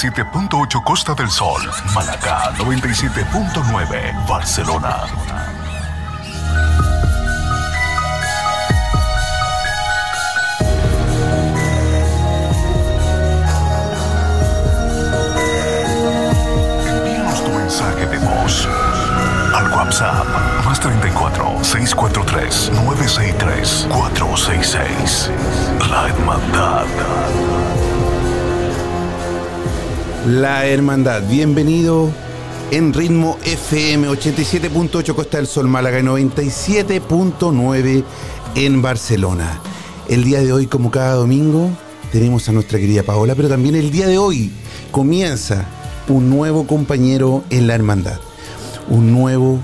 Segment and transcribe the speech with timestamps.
[0.00, 1.60] 87.8 Costa del Sol,
[1.94, 4.96] Malacá 97.9 Barcelona.
[16.86, 18.66] Envíanos tu mensaje de voz
[19.54, 20.24] al WhatsApp
[20.64, 25.30] más 34 643 963 466.
[25.90, 26.86] La Hermandad.
[30.30, 32.08] La Hermandad, bienvenido
[32.70, 38.04] en ritmo FM 87.8 Costa del Sol Málaga y 97.9
[38.54, 39.60] en Barcelona.
[40.08, 41.68] El día de hoy, como cada domingo,
[42.12, 44.52] tenemos a nuestra querida Paola, pero también el día de hoy
[44.92, 45.66] comienza
[46.06, 48.20] un nuevo compañero en la Hermandad,
[48.88, 49.58] un nuevo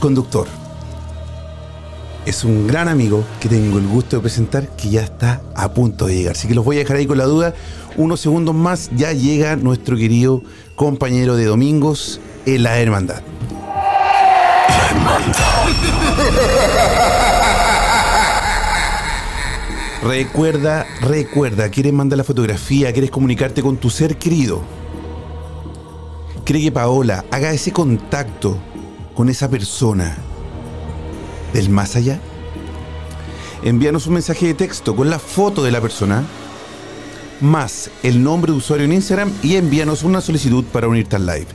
[0.00, 0.63] conductor.
[2.26, 6.06] Es un gran amigo que tengo el gusto de presentar que ya está a punto
[6.06, 6.34] de llegar.
[6.34, 7.54] Así que los voy a dejar ahí con la duda.
[7.96, 10.42] Unos segundos más ya llega nuestro querido
[10.74, 13.20] compañero de domingos en la Hermandad.
[14.68, 15.34] La Hermandad.
[20.02, 24.62] Recuerda, recuerda, quieres mandar la fotografía, quieres comunicarte con tu ser querido.
[26.44, 28.58] Cree que Paola haga ese contacto
[29.14, 30.16] con esa persona
[31.54, 32.20] del más allá.
[33.62, 36.22] Envíanos un mensaje de texto con la foto de la persona,
[37.40, 41.46] más el nombre de usuario en Instagram y envíanos una solicitud para unirte al live.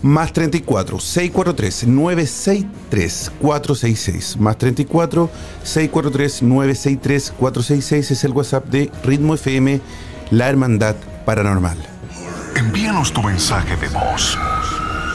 [0.00, 4.36] Más 34 643 963 466.
[4.38, 5.30] Más 34
[5.62, 9.80] 643 963 466 es el WhatsApp de Ritmo FM,
[10.30, 11.78] la Hermandad Paranormal.
[12.56, 14.38] Envíanos tu mensaje de voz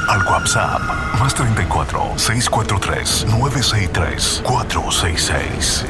[0.09, 0.81] al WhatsApp
[1.19, 5.85] más 34 643 963 466.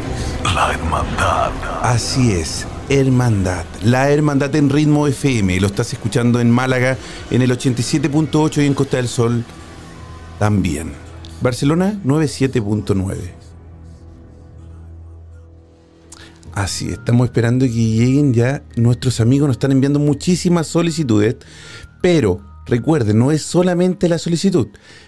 [0.54, 1.52] La Hermandad.
[1.82, 3.64] Así es, Hermandad.
[3.82, 5.62] La Hermandad en Ritmo FM.
[5.62, 6.98] Lo estás escuchando en Málaga
[7.32, 9.46] en el 87.8 y en Costa del Sol
[10.38, 10.92] también.
[11.40, 13.16] Barcelona 97.9.
[16.54, 19.48] Así, estamos esperando que lleguen ya nuestros amigos.
[19.48, 21.38] Nos están enviando muchísimas solicitudes,
[22.02, 24.68] pero recuerden, no es solamente la solicitud.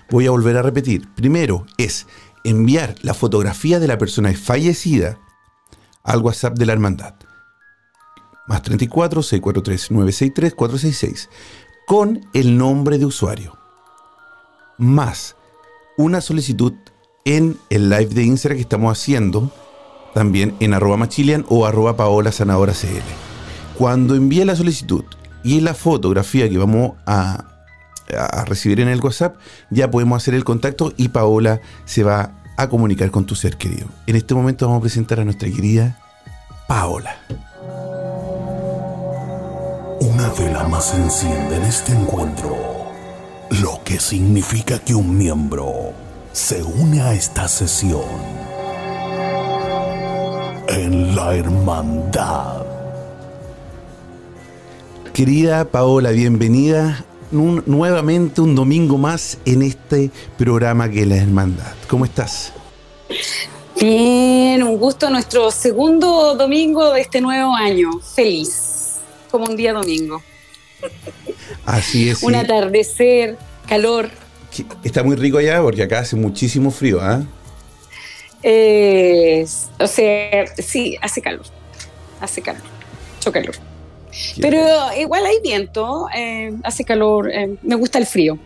[0.10, 1.08] Voy a volver a repetir.
[1.16, 2.08] Primero es
[2.44, 5.20] enviar la fotografía de la persona fallecida
[6.04, 7.16] al WhatsApp de la hermandad.
[8.48, 11.30] Más 34 643 963 466
[11.88, 13.58] con el nombre de usuario.
[14.78, 15.36] Más
[15.98, 16.74] una solicitud
[17.26, 19.52] en el live de Instagram que estamos haciendo
[20.14, 23.02] también en arroba machilian o arroba paola sanadora cl.
[23.78, 25.06] Cuando envíe la solicitud
[25.44, 27.51] y la fotografía que vamos a,
[28.18, 29.36] a recibir en el WhatsApp,
[29.70, 33.88] ya podemos hacer el contacto y Paola se va a comunicar con tu ser querido.
[34.08, 36.00] En este momento vamos a presentar a nuestra querida
[36.68, 37.16] Paola.
[40.00, 42.56] Una vela más se enciende en este encuentro,
[43.62, 45.94] lo que significa que un miembro
[46.32, 48.02] se une a esta sesión
[50.68, 52.66] en la hermandad.
[55.14, 61.74] Querida Paola, bienvenida un- nuevamente un domingo más en este programa que es la Hermandad.
[61.88, 62.54] ¿Cómo estás?
[63.80, 67.90] Bien, un gusto nuestro segundo domingo de este nuevo año.
[68.16, 68.98] Feliz,
[69.30, 70.22] como un día domingo.
[71.66, 72.22] Así es.
[72.24, 72.40] Un sí.
[72.40, 73.38] atardecer,
[73.68, 74.10] calor.
[74.84, 77.24] Está muy rico allá porque acá hace muchísimo frío, ¿ah?
[78.44, 79.46] eh,
[79.80, 81.46] o sea, sí, hace calor.
[82.20, 82.62] Hace calor.
[83.16, 83.56] Mucho calor.
[84.40, 84.60] Pero
[85.00, 88.38] igual hay viento, eh, hace calor, eh, me gusta el frío.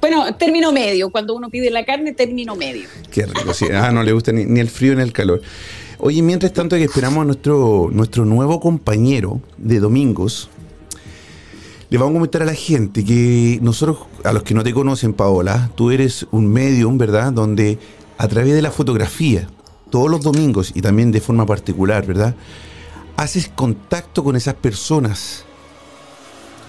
[0.00, 2.88] Bueno, término medio, cuando uno pide la carne, término medio.
[3.10, 3.66] Qué rico, sí.
[3.72, 5.42] Ah, no le gusta ni, ni el frío ni el calor.
[5.98, 10.48] Oye, mientras tanto que esperamos a nuestro, nuestro nuevo compañero de domingos,
[11.90, 15.12] le vamos a comentar a la gente que nosotros, a los que no te conocen,
[15.12, 17.32] Paola, tú eres un medium, ¿verdad?
[17.32, 17.78] Donde
[18.16, 19.48] a través de la fotografía,
[19.90, 22.34] todos los domingos y también de forma particular, ¿verdad?
[23.20, 25.44] Haces contacto con esas personas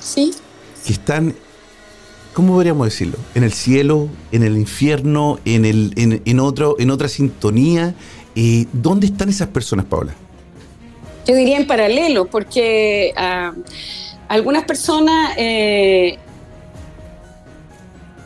[0.01, 0.33] Sí.
[0.85, 1.33] que están,
[2.33, 3.17] ¿cómo podríamos decirlo?
[3.35, 7.95] En el cielo, en el infierno, en, el, en, en otro, en otra sintonía.
[8.35, 10.13] Eh, ¿Dónde están esas personas, Paola?
[11.25, 13.53] Yo diría en paralelo, porque ah,
[14.27, 16.17] algunas personas eh,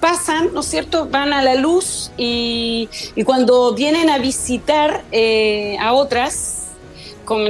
[0.01, 1.07] pasan, ¿no es cierto?
[1.11, 6.64] Van a la luz y, y cuando vienen a visitar eh, a otras,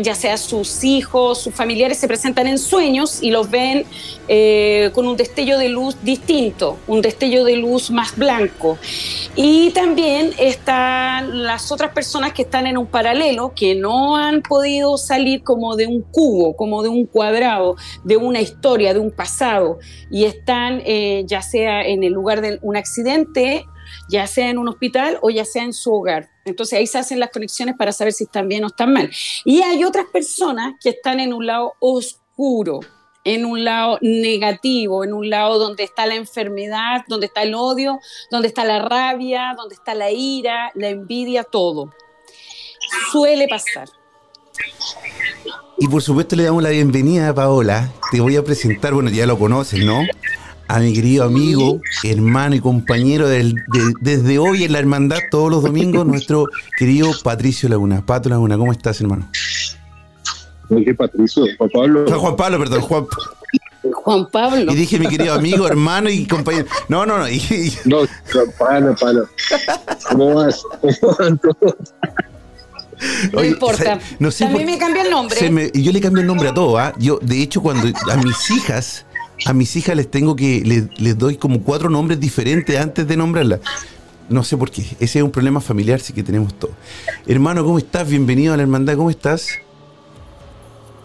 [0.01, 3.85] ya sea sus hijos, sus familiares, se presentan en sueños y los ven
[4.27, 8.77] eh, con un destello de luz distinto, un destello de luz más blanco.
[9.35, 14.97] Y también están las otras personas que están en un paralelo, que no han podido
[14.97, 19.79] salir como de un cubo, como de un cuadrado, de una historia, de un pasado,
[20.09, 23.65] y están eh, ya sea en el lugar de un accidente,
[24.09, 26.29] ya sea en un hospital o ya sea en su hogar.
[26.45, 29.09] Entonces ahí se hacen las conexiones para saber si están bien o están mal.
[29.43, 32.81] Y hay otras personas que están en un lado oscuro,
[33.23, 37.99] en un lado negativo, en un lado donde está la enfermedad, donde está el odio,
[38.29, 41.91] donde está la rabia, donde está la ira, la envidia, todo.
[43.11, 43.89] Suele pasar.
[45.77, 47.91] Y por supuesto le damos la bienvenida a Paola.
[48.11, 50.03] Te voy a presentar, bueno, ya lo conoces, ¿no?
[50.67, 55.51] A mi querido amigo, hermano y compañero del- de- desde hoy en la hermandad todos
[55.51, 56.47] los domingos, nuestro
[56.77, 58.03] querido Patricio Laguna.
[58.05, 59.29] Pato Laguna, ¿cómo estás, hermano?
[60.69, 62.05] Dije Patricio, Juan Pablo.
[62.09, 63.05] No, Juan Pablo, perdón, Juan.
[63.93, 64.71] Juan Pablo.
[64.71, 66.65] Y dije mi querido amigo, hermano y compañero.
[66.89, 67.29] No, no, no.
[67.29, 67.99] y- y- No,
[68.57, 68.95] pana.
[70.09, 70.63] ¿Cómo vas?
[70.99, 71.75] ¿Cómo van todos?
[73.33, 73.99] No oye, importa.
[74.19, 75.37] no sé También por- me cambia el nombre.
[75.37, 76.93] Se me- y yo le cambio el nombre a todo, ¿ah?
[76.97, 79.05] Yo, de hecho, cuando a mis hijas,
[79.45, 83.59] a mis hijas les tengo que, les, doy como cuatro nombres diferentes antes de nombrarlas.
[84.29, 84.81] No sé por qué.
[84.99, 86.71] Ese es un problema familiar, sí que tenemos todo.
[87.27, 88.09] Hermano, ¿cómo estás?
[88.09, 89.59] Bienvenido a la hermandad, ¿cómo estás?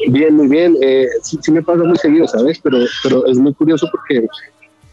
[0.08, 0.76] Bien, muy bien.
[0.80, 2.58] Eh, sí, me pasa muy seguido, ¿sabes?
[2.62, 4.26] Pero, pero es muy curioso porque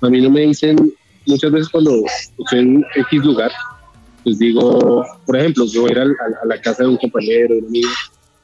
[0.02, 0.94] a mí no me dicen
[1.26, 2.04] muchas veces cuando
[2.40, 3.52] estoy en X lugar,
[4.24, 6.98] pues digo, por ejemplo, yo voy a ir al- al- a, la casa de un
[6.98, 7.90] compañero, de un amigo,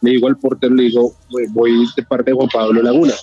[0.01, 1.13] le digo al portero, le digo,
[1.50, 3.13] voy de parte de Juan Pablo Laguna.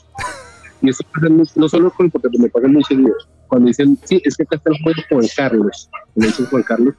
[0.82, 3.14] Y esto pasa muy- no solo con portero, me pasa muy seguido.
[3.48, 6.94] Cuando dicen, sí, es que acá está el juego Juan Carlos, me Carlos.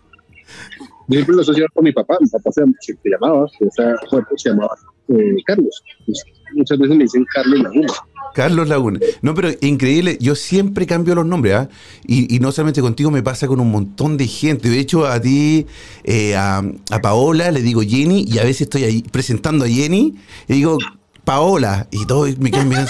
[1.07, 2.61] Yo siempre lo asocio con mi papá, mi papá se,
[3.03, 3.95] llamaba, esa
[4.37, 4.75] se llamaba
[5.09, 5.83] eh, Carlos.
[6.05, 6.23] Pues,
[6.53, 7.93] muchas veces me dicen Carlos Laguna.
[8.33, 8.99] Carlos Laguna.
[9.21, 11.69] No, pero increíble, yo siempre cambio los nombres, ¿ah?
[12.05, 14.69] Y, no solamente contigo, me pasa con un montón de gente.
[14.69, 15.65] De hecho, a ti,
[16.05, 20.15] eh, a, a Paola, le digo Jenny, y a veces estoy ahí presentando a Jenny,
[20.47, 20.77] y digo
[21.25, 22.89] Paola, y todos me quedan mirando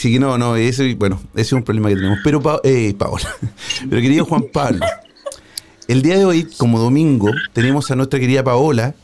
[0.00, 0.08] así.
[0.08, 2.18] Sí, que no, no, eso, bueno, ese es un problema que tenemos.
[2.24, 3.28] Pero, eh, Paola,
[3.88, 4.86] pero querido Juan Pablo,
[5.88, 8.94] el día de hoy, como domingo, tenemos a nuestra querida Paola,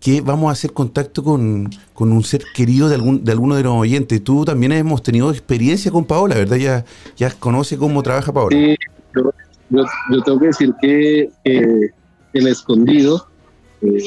[0.00, 3.62] que vamos a hacer contacto con, con un ser querido de, algún, de alguno de
[3.64, 4.22] los oyentes.
[4.22, 6.56] Tú también hemos tenido experiencia con Paola, ¿verdad?
[6.56, 6.84] Ya,
[7.16, 8.56] ya conoce cómo trabaja Paola.
[9.70, 11.30] Yo, tengo que decir que,
[12.32, 13.26] el escondido,
[13.82, 13.98] eh,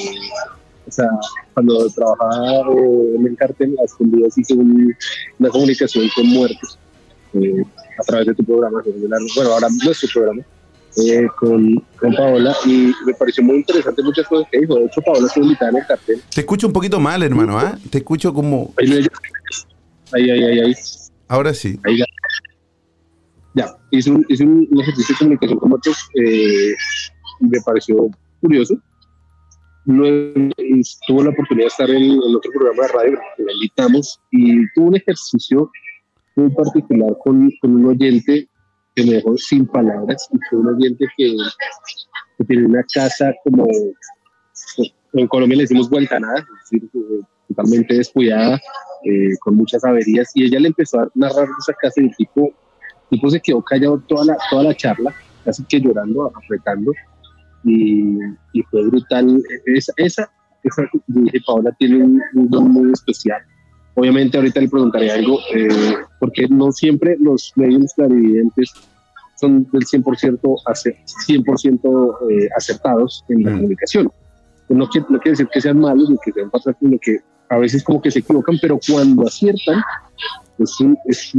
[0.92, 1.08] o sea,
[1.54, 4.94] cuando trabajaba eh, en el cartel, a escondidas hice un-
[5.40, 6.78] una comunicación con muertos
[7.34, 7.64] eh,
[7.98, 10.42] a través de tu programa, es bueno, ahora nuestro programa,
[10.98, 14.76] eh, con, con Paola, y me pareció muy interesante muchas cosas que dijo.
[14.76, 16.22] De hecho, Paola estuvo invitada en el cartel.
[16.36, 17.78] Te escucho un poquito mal, hermano, ¿ah?
[17.90, 18.74] Te escucho como...
[18.78, 18.96] Ahí, no
[20.14, 20.74] ahí, ahí, ahí.
[21.30, 21.80] Ahora sí.
[21.86, 22.06] Ahí ya.
[23.54, 26.74] Ya, hice un, hice un, ejercicio de comunicación con otros, eh,
[27.42, 28.10] me pareció
[28.42, 28.76] curioso.
[29.86, 33.54] Luego y tuvo la oportunidad de estar en, en otro programa de radio que la
[33.54, 35.72] invitamos y tuvo un ejercicio
[36.36, 38.48] muy particular con, con un oyente
[38.96, 41.36] que me dejó sin palabras y fue un oyente que,
[42.38, 43.68] que tiene una casa como
[45.14, 48.60] en Colombia le decimos guantanada, es decir, eh, totalmente descuidada,
[49.04, 52.46] eh, con muchas averías, y ella le empezó a narrar esa casa y el tipo,
[52.46, 56.94] el tipo se quedó callado toda la, toda la charla, casi que llorando, apretando,
[57.64, 58.18] y,
[58.54, 59.42] y fue brutal.
[59.66, 60.30] Esa, esa,
[60.64, 63.42] esa dije, Paola tiene un, un don muy especial.
[63.96, 65.68] Obviamente ahorita le preguntaré algo, eh,
[66.20, 68.72] porque no siempre los medios clarividentes
[69.40, 73.56] son del 100%, acer- 100% eh, acertados en la Mm.
[73.56, 74.12] comunicación.
[74.70, 77.18] No quiere, no quiere decir que sean malos ni que sean pasados, sino que
[77.50, 79.82] a veces como que se equivocan, pero cuando aciertan,
[80.58, 81.34] es, es,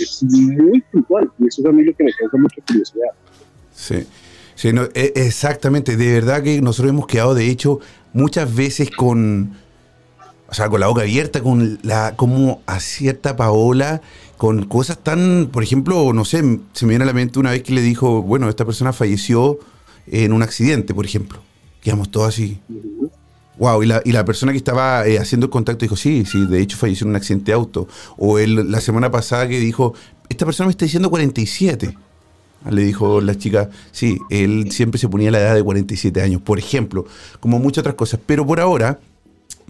[0.00, 3.08] es, muy puntual y eso es a mí lo que me causa mucha curiosidad.
[3.72, 4.06] Sí.
[4.56, 7.78] Sí, no, e, exactamente, de verdad que nosotros hemos quedado, de hecho,
[8.14, 9.52] muchas veces con,
[10.48, 14.00] o sea, con la boca abierta, con la, como acierta Paola,
[14.38, 17.62] con cosas tan, por ejemplo, no sé, se me viene a la mente una vez
[17.62, 19.58] que le dijo, bueno, esta persona falleció
[20.06, 21.38] en un accidente, por ejemplo.
[21.82, 22.58] Quedamos todos así.
[23.58, 26.46] Wow, y la, y la persona que estaba eh, haciendo el contacto dijo, sí, sí,
[26.46, 27.88] de hecho falleció en un accidente de auto.
[28.16, 29.92] O él, la semana pasada que dijo,
[30.28, 31.96] esta persona me está diciendo 47.
[32.70, 36.58] Le dijo la chica, sí, él siempre se ponía la edad de 47 años, por
[36.58, 37.06] ejemplo,
[37.40, 38.20] como muchas otras cosas.
[38.26, 38.98] Pero por ahora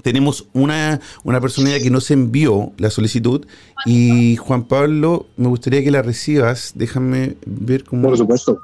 [0.03, 3.47] tenemos una, una personalidad que nos envió la solicitud
[3.85, 6.73] y Juan Pablo, me gustaría que la recibas.
[6.75, 8.09] Déjame ver cómo...
[8.09, 8.61] Por supuesto.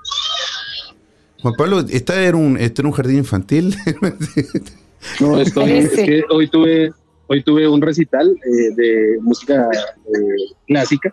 [1.41, 3.75] Juan Pablo, ¿está en un, está en un jardín infantil?
[5.21, 6.93] no, estoy, es que hoy tuve,
[7.27, 11.12] hoy tuve un recital eh, de música eh, clásica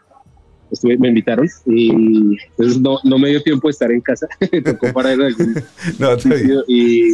[0.72, 4.28] estuve, me invitaron y entonces no, no me dio tiempo de estar en casa,
[4.66, 5.56] tocó para ir algún
[6.00, 7.14] no, sitio y,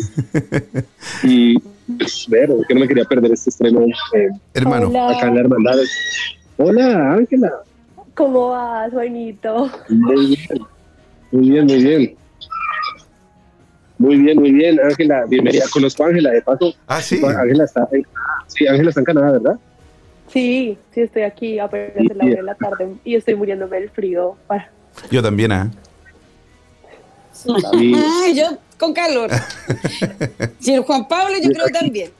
[1.23, 1.59] y
[1.97, 3.81] pues, ver, que no me quería perder este estreno.
[4.13, 4.87] Eh, Hermano.
[4.87, 5.09] Hola.
[5.09, 5.75] Acá en la hermandad.
[6.57, 7.51] Hola, Ángela.
[8.15, 9.69] ¿Cómo vas, Juanito?
[9.89, 10.61] Muy bien,
[11.31, 12.15] muy bien, muy bien.
[13.97, 15.25] Muy bien, muy bien, Ángela.
[15.27, 15.65] Bienvenida.
[15.71, 16.73] Conozco a Ángela, de paso.
[16.87, 17.21] Ah, sí.
[17.23, 18.05] Ángela está, en,
[18.47, 19.59] sí, Ángela está en Canadá, ¿verdad?
[20.27, 23.79] Sí, sí, estoy aquí apenas sí, en la hora de la tarde y estoy muriéndome
[23.79, 24.35] del frío.
[24.47, 24.71] Para...
[25.11, 25.69] Yo también, ¿eh?
[27.31, 27.95] Sí.
[28.35, 29.29] yo con calor.
[30.61, 32.11] y el Juan Pablo, yo creo también.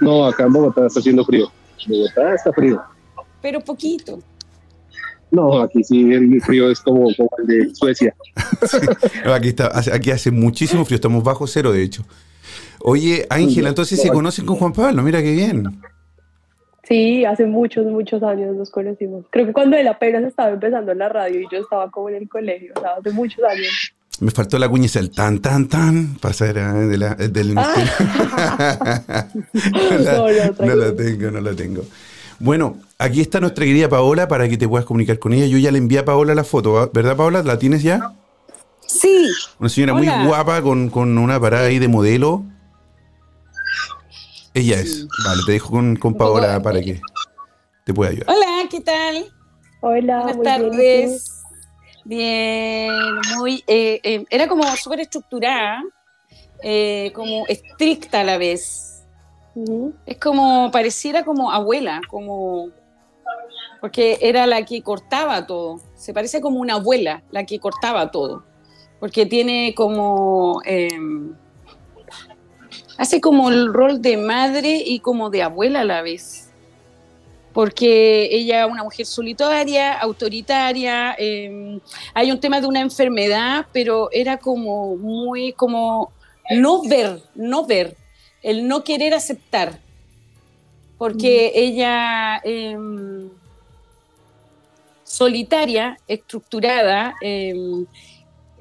[0.00, 1.50] No, acá en Bogotá está haciendo frío.
[1.86, 2.82] Bogotá está frío.
[3.40, 4.20] Pero poquito.
[5.30, 8.14] No, aquí sí el frío es como, como el de Suecia.
[9.24, 12.04] no, aquí, está, aquí hace muchísimo frío, estamos bajo cero, de hecho.
[12.80, 15.80] Oye, Ángela, entonces se conocen con Juan Pablo, mira qué bien.
[16.92, 19.24] Sí, hace muchos, muchos años nos conocimos.
[19.30, 22.16] Creo que cuando él apenas estaba empezando en la radio y yo estaba como en
[22.16, 23.94] el colegio, o sea, hace muchos años.
[24.20, 27.54] Me faltó la cuña el tan, tan, tan, para ser de la, del...
[27.56, 29.24] Ah.
[29.72, 31.82] no, la, no, no la tengo, no la tengo.
[32.38, 35.46] Bueno, aquí está nuestra querida Paola para que te puedas comunicar con ella.
[35.46, 37.42] Yo ya le envié a Paola la foto, ¿verdad Paola?
[37.42, 38.12] ¿La tienes ya?
[38.86, 39.30] Sí.
[39.58, 40.18] Una señora Hola.
[40.18, 42.44] muy guapa con, con una parada ahí de modelo.
[44.54, 45.06] Ella es.
[45.24, 47.00] Vale, te dejo con, con Paola para que
[47.84, 48.28] te pueda ayudar.
[48.28, 49.26] Hola, ¿qué tal?
[49.80, 51.42] Hola, buenas tardes.
[52.04, 52.92] Bien,
[53.36, 53.64] muy.
[53.66, 55.82] Eh, eh, era como súper estructurada,
[56.62, 59.04] eh, como estricta a la vez.
[59.54, 59.94] Uh -huh.
[60.04, 62.68] Es como, pareciera como abuela, como.
[63.80, 65.80] Porque era la que cortaba todo.
[65.94, 68.44] Se parece como una abuela, la que cortaba todo.
[69.00, 70.60] Porque tiene como.
[73.02, 76.48] Em, hace como el rol de madre y como de abuela a la vez.
[77.52, 81.78] Porque ella es una mujer solitaria, autoritaria, eh,
[82.14, 86.12] hay un tema de una enfermedad, pero era como muy, como
[86.50, 87.96] no ver, no ver,
[88.42, 89.78] el no querer aceptar.
[90.96, 91.58] Porque mm.
[91.58, 92.78] ella, eh,
[95.04, 97.84] solitaria, estructurada, eh,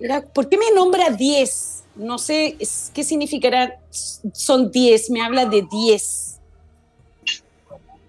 [0.01, 1.81] era, ¿por qué me nombra 10?
[1.95, 2.57] no sé
[2.93, 6.39] qué significará, son 10, me habla de 10.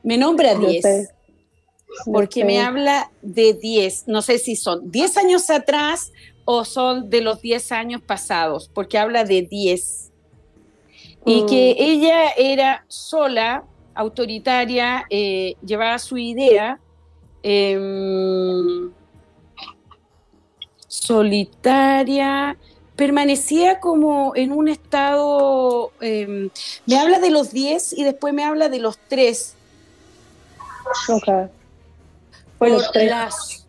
[0.03, 0.85] Me nombra 10.
[0.85, 4.09] No porque me habla de 10.
[4.09, 6.13] No sé si son 10 años atrás
[6.45, 10.11] o son de los 10 años pasados, porque habla de 10.
[11.25, 11.31] Mm.
[11.31, 16.81] Y que ella era sola, autoritaria, eh, llevaba su idea.
[17.43, 18.91] Eh,
[20.93, 22.57] solitaria,
[23.03, 26.51] permanecía como en un estado, eh,
[26.87, 29.57] me habla de los 10 y después me habla de los 3.
[31.09, 31.29] Ok.
[32.61, 33.11] Bueno, tres.
[33.11, 33.67] Las,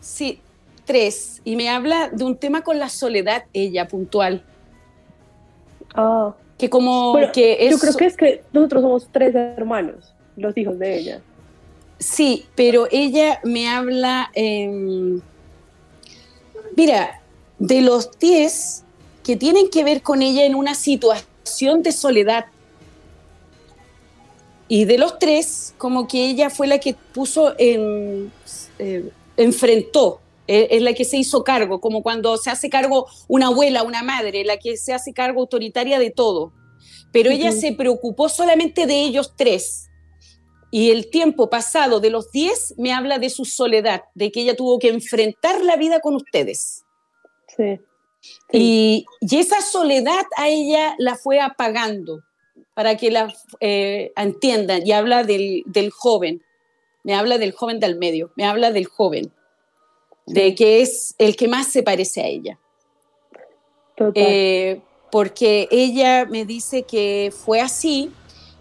[0.00, 0.42] sí,
[0.84, 1.40] 3.
[1.42, 4.44] Y me habla de un tema con la soledad, ella, puntual.
[5.94, 6.34] Ah.
[6.58, 10.54] Que como bueno, que es, Yo creo que es que nosotros somos tres hermanos, los
[10.58, 11.22] hijos de ella.
[11.98, 14.30] Sí, pero ella me habla...
[14.34, 15.18] Eh,
[16.76, 17.19] mira,
[17.60, 18.84] de los 10
[19.22, 22.46] que tienen que ver con ella en una situación de soledad.
[24.66, 28.32] Y de los tres, como que ella fue la que puso en,
[28.78, 33.48] eh, enfrentó, eh, es la que se hizo cargo, como cuando se hace cargo una
[33.48, 36.52] abuela, una madre, la que se hace cargo autoritaria de todo.
[37.12, 37.36] Pero uh -huh.
[37.36, 39.88] ella se preocupó solamente de ellos tres.
[40.70, 44.56] Y el tiempo pasado de los 10 me habla de su soledad, de que ella
[44.56, 46.84] tuvo que enfrentar la vida con ustedes.
[47.60, 47.80] Sí.
[48.52, 52.22] Y, y, esa soledad a ella la fue apagando
[52.74, 54.86] para que la eh, entiendan.
[54.86, 56.42] Y habla del, del, joven.
[57.02, 59.32] me habla del joven del medio, me habla del joven,
[60.26, 62.58] de que es el que más se parece a ella.
[64.14, 68.10] Eh, porque ella me dice que fue así,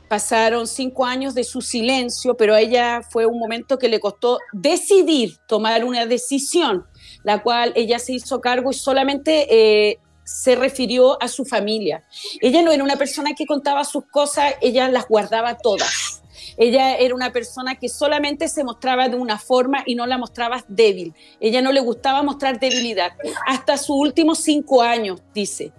[0.10, 4.40] pasaron cinco años de su silencio, pero a ella fue un momento que le costó
[4.52, 6.86] decidir, tomar una decisión,
[7.24, 12.04] la cual ella se hizo cargo y solamente eh, se refirió a su familia.
[12.42, 16.22] Ella no era una persona que contaba sus cosas, ella las guardaba todas.
[16.58, 20.64] Ella era una persona que solamente se mostraba de una forma y no la mostraba
[20.68, 21.14] débil.
[21.40, 23.14] Ella no le gustaba mostrar debilidad.
[23.48, 25.72] Hasta sus últimos cinco años, dice.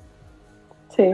[0.96, 1.04] Sí.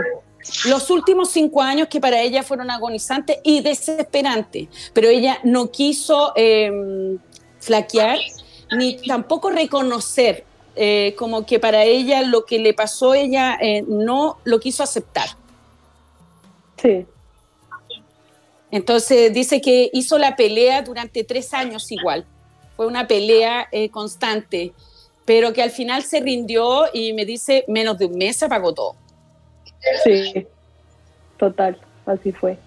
[0.69, 6.33] Los últimos cinco años que para ella fueron agonizantes y desesperantes, pero ella no quiso
[6.37, 7.19] em,
[7.59, 8.19] flaquear
[8.71, 10.45] ni tampoco reconocer
[10.79, 15.29] eh, como que para ella lo que le pasó, ella eh, no lo quiso aceptar.
[16.77, 17.07] Sí.
[18.71, 22.27] Entonces dice que hizo la pelea durante tres años igual.
[22.77, 24.75] Fue una pelea eh, constante,
[25.25, 28.75] pero que al final se rindió y me dice, menos de un mes se apagó
[28.75, 28.97] todo.
[30.05, 30.47] Sí,
[31.39, 32.59] total, así fue.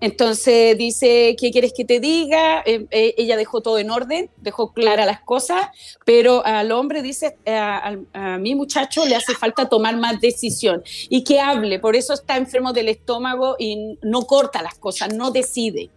[0.00, 2.62] Entonces dice, ¿qué quieres que te diga?
[2.66, 5.68] Eh, eh, ella dejó todo en orden, dejó claras las cosas,
[6.04, 11.24] pero al hombre dice, eh, a, mi muchacho le hace falta tomar más decisión y
[11.24, 15.90] que hable, por eso está enfermo del estómago y no corta las cosas, no decide.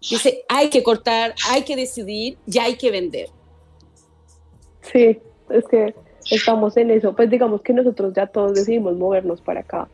[0.00, 3.28] Dice, hay que cortar, hay que decidir, ya hay que vender.
[4.92, 5.94] Sí, es que
[6.30, 9.88] estamos en eso, pues digamos que nosotros ya todos decidimos movernos para acá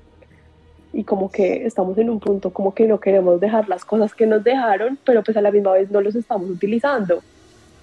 [0.94, 4.26] y como que estamos en un punto como que no queremos dejar las cosas que
[4.26, 7.20] nos dejaron, pero pues a la misma vez no los estamos utilizando.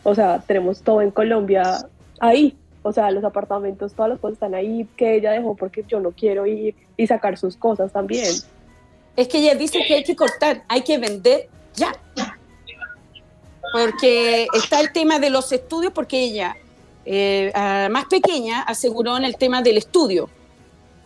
[0.04, 1.86] O sea, tenemos todo en Colombia
[2.20, 6.00] ahí, o sea, los apartamentos, todas las cosas están ahí que ella dejó porque yo
[6.00, 8.34] no quiero ir y sacar sus cosas también.
[9.18, 11.94] Es que ella dice que hay que cortar, hay que vender ya.
[13.74, 16.56] Porque está el tema de los estudios, porque ella,
[17.06, 17.52] eh,
[17.92, 20.30] más pequeña, aseguró en el tema del estudio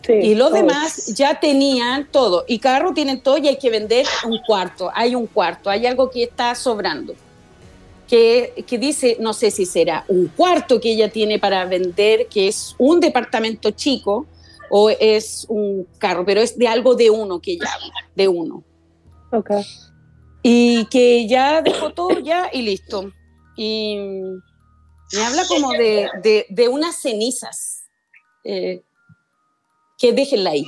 [0.08, 2.44] y los demás ya tenían todo.
[2.46, 4.90] Y carro tienen todo y hay que vender un cuarto.
[4.94, 7.14] Hay un cuarto, hay algo que está sobrando.
[8.06, 12.46] Que, que, dice, no sé si será un cuarto que ella tiene para vender, que
[12.46, 14.26] es un departamento chico,
[14.70, 18.62] o es un carro, pero es de algo de uno que ella habla, de uno.
[19.32, 19.50] Ok.
[20.42, 23.10] Y que ya dejó todo ya y listo.
[23.56, 27.84] Y me habla como de, de, de unas cenizas.
[28.44, 28.84] Eh,
[29.98, 30.64] que déjenla ahí.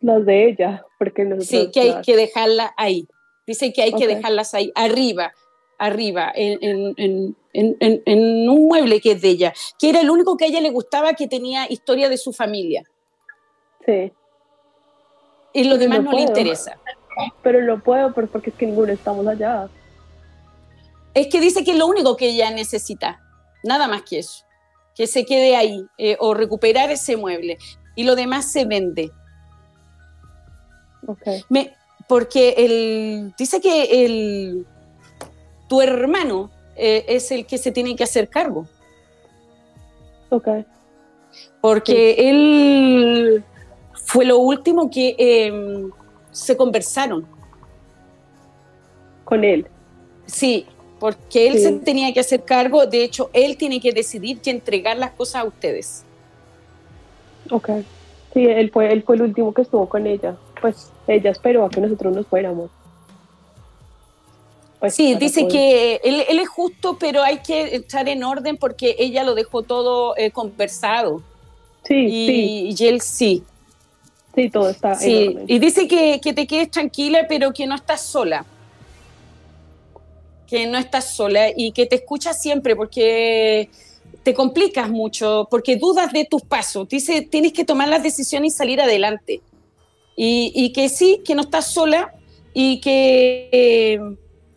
[0.00, 3.08] Las de ella, porque nosotros Sí, que hay que dejarla ahí.
[3.46, 5.32] Dice que hay que dejarlas ahí, arriba,
[5.78, 10.36] arriba, en, en, en, en, un mueble que es de ella, que era el único
[10.36, 12.84] que a ella le gustaba que tenía historia de su familia.
[13.84, 14.12] Sí.
[15.52, 16.78] Y lo demás no, le interesa.
[17.42, 19.68] Pero lo puedo porque es que ninguno estamos allá.
[21.14, 23.20] Es que dice que es lo único que ella necesita,
[23.62, 24.44] nada más que eso,
[24.94, 27.58] que se quede ahí eh, o recuperar ese mueble
[27.96, 29.10] y lo demás se vende.
[31.04, 31.42] Okay.
[31.48, 31.74] Me,
[32.06, 34.66] porque el, dice que el,
[35.68, 38.68] tu hermano eh, es el que se tiene que hacer cargo.
[40.30, 40.48] Ok.
[41.60, 43.44] Porque él
[43.94, 45.90] fue lo último que em,
[46.30, 47.26] se conversaron.
[49.24, 49.66] Con él.
[50.26, 50.66] Sí,
[51.00, 54.96] porque él se tenía que hacer cargo, de hecho, él tiene que decidir y entregar
[54.96, 56.04] las cosas a ustedes.
[57.50, 57.70] Ok.
[58.34, 60.36] Sí, él fue, él fue el último que estuvo con ella.
[60.60, 62.70] Pues ella esperó a que nosotros nos fuéramos.
[64.78, 69.24] Pues, sí, dice que él, es justo, pero hay que estar en orden porque ella
[69.24, 71.22] lo dejó todo eh, conversado.
[71.84, 72.84] Sí, y, sí.
[72.84, 73.42] Y él sí.
[74.34, 75.14] Sí, todo está sí.
[75.14, 75.44] en orden.
[75.48, 78.44] Y dice que, que te quedes tranquila, pero que no estás sola.
[80.46, 83.70] Que no estás sola y que te escucha siempre porque
[84.26, 86.88] te complicas mucho porque dudas de tus pasos.
[86.88, 89.40] Dice, tienes que tomar las decisiones y salir adelante.
[90.16, 92.12] Y, que sí, que no estás sola
[92.52, 94.00] y que eh,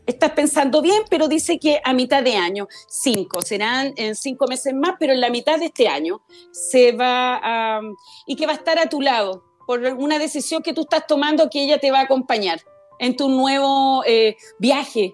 [0.08, 4.73] estás pensando bien, pero dice que a mitad de año, cinco, serán en cinco meses
[4.73, 7.82] más, pero en la mitad de este año se va a,
[8.25, 11.47] y que va a estar a tu lado por una decisión que tú estás tomando
[11.47, 12.60] que ella te va a acompañar
[12.97, 15.13] en tu nuevo eh, viaje.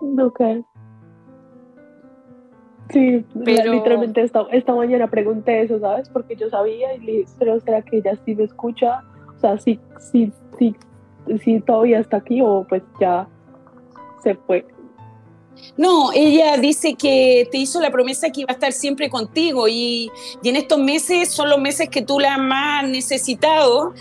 [0.00, 0.40] Ok.
[2.94, 3.72] Sí, pero...
[3.72, 6.08] literalmente esta, esta mañana pregunté eso, ¿sabes?
[6.08, 9.02] Porque yo sabía y le dije, pero ¿será que ella sí me escucha?
[9.36, 10.76] O sea, sí, sí, sí,
[11.42, 13.26] sí todavía está aquí o pues ya
[14.22, 14.64] se fue.
[15.76, 20.08] No, ella dice que te hizo la promesa que iba a estar siempre contigo y,
[20.42, 23.92] y en estos meses son los meses que tú la has más necesitado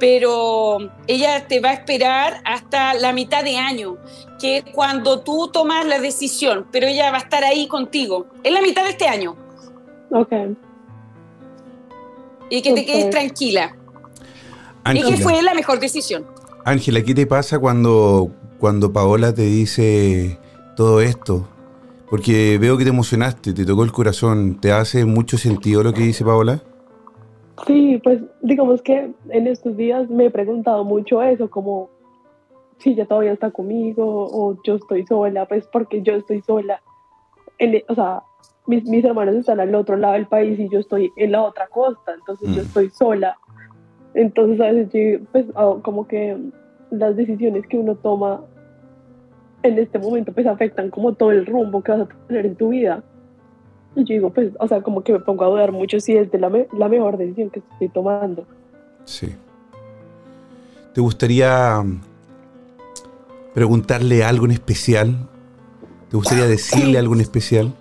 [0.00, 3.98] pero ella te va a esperar hasta la mitad de año,
[4.40, 8.26] que es cuando tú tomas la decisión, pero ella va a estar ahí contigo.
[8.42, 9.36] Es la mitad de este año.
[10.10, 10.32] Ok.
[12.48, 13.76] Y que te quedes tranquila.
[14.92, 16.26] Y que fue la mejor decisión.
[16.64, 20.38] Ángela, ¿qué te pasa cuando, cuando Paola te dice
[20.76, 21.46] todo esto?
[22.08, 24.58] Porque veo que te emocionaste, te tocó el corazón.
[24.60, 26.62] ¿Te hace mucho sentido lo que dice Paola?
[27.66, 31.88] Sí, pues digamos que en estos días me he preguntado mucho eso, como
[32.78, 36.80] si ella todavía está conmigo o yo estoy sola, pues porque yo estoy sola.
[37.58, 38.22] En e- o sea,
[38.66, 41.66] mis, mis hermanos están al otro lado del país y yo estoy en la otra
[41.68, 42.66] costa, entonces yo Mm.
[42.66, 43.36] estoy sola.
[44.14, 46.36] Entonces a veces yo, pues ah, como que
[46.90, 48.40] las decisiones que uno toma
[49.62, 52.70] en este momento pues afectan como todo el rumbo que vas a tener en tu
[52.70, 53.04] vida.
[53.96, 56.30] Y yo digo, pues, o sea, como que me pongo a dudar mucho si es
[56.30, 58.44] de la, me- la mejor decisión que estoy tomando.
[59.04, 59.34] Sí.
[60.94, 62.00] ¿Te gustaría mm,
[63.54, 65.16] preguntarle algo en especial?
[66.08, 67.72] ¿Te gustaría decirle algo en especial?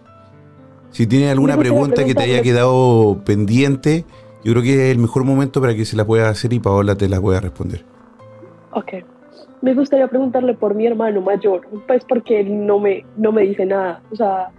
[0.91, 4.05] Si tiene alguna pregunta que te haya quedado pendiente,
[4.43, 6.95] yo creo que es el mejor momento para que se la pueda hacer y Paola
[6.95, 7.85] te la pueda responder.
[8.71, 8.93] Ok.
[9.61, 13.65] Me gustaría preguntarle por mi hermano mayor, pues porque él no me, no me dice
[13.65, 14.01] nada.
[14.11, 14.49] O sea,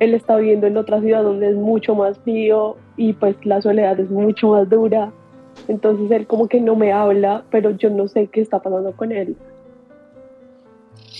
[0.00, 4.00] él está viviendo en otra ciudad donde es mucho más frío y pues la soledad
[4.00, 5.12] es mucho más dura.
[5.68, 9.12] Entonces él como que no me habla, pero yo no sé qué está pasando con
[9.12, 9.36] él.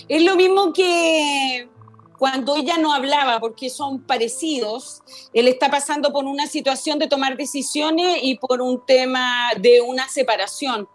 [0.09, 1.69] Es lo mismo que
[2.17, 5.01] cuando ella no hablaba, porque son parecidos,
[5.33, 10.07] él está pasando por una situación de tomar decisiones y por un tema de una
[10.07, 10.87] separación.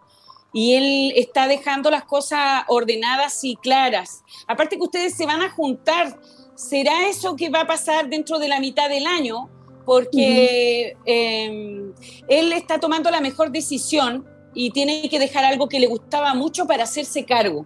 [0.51, 4.23] Y él está dejando las cosas ordenadas y claras.
[4.45, 6.17] Aparte que ustedes se van a juntar,
[6.57, 9.49] ¿será eso que va a pasar dentro de la mitad del año?
[9.85, 11.91] Porque eh,
[12.27, 16.67] él está tomando la mejor decisión y tiene que dejar algo que le gustaba mucho
[16.67, 17.65] para hacerse cargo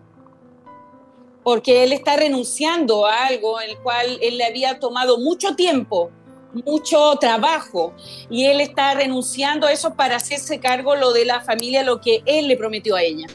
[1.44, 6.12] porque él está renunciando a algo en el cual él le había tomado mucho tiempo,
[6.66, 7.94] mucho trabajo,
[8.30, 12.22] y él está renunciando a eso para hacerse cargo lo de la familia, lo que
[12.26, 13.26] él le prometió a ella.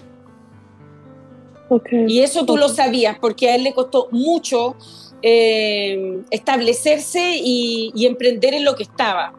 [2.06, 4.76] Y eso tú lo sabías, porque a él le costó mucho
[5.28, 9.32] eh, establecerse y, y emprender en lo que estaba.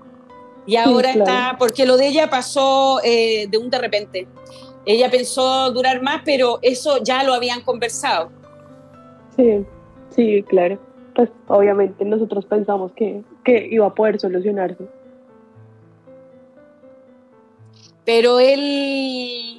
[0.66, 1.32] Y ahora claro.
[1.32, 4.28] está, porque lo de ella pasó eh, de un de repente.
[4.86, 8.30] Ella pensó durar más, pero eso ya lo habían conversado.
[9.38, 9.66] Sí,
[10.10, 10.78] sí, claro.
[11.16, 14.84] Pues obviamente nosotros pensamos que, que iba a poder solucionarse.
[18.08, 19.57] pero él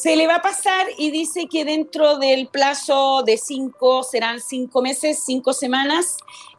[0.00, 4.80] se le va a pasar y dice que dentro del plazo de cinco, serán cinco
[4.80, 6.16] meses, cinco semanas,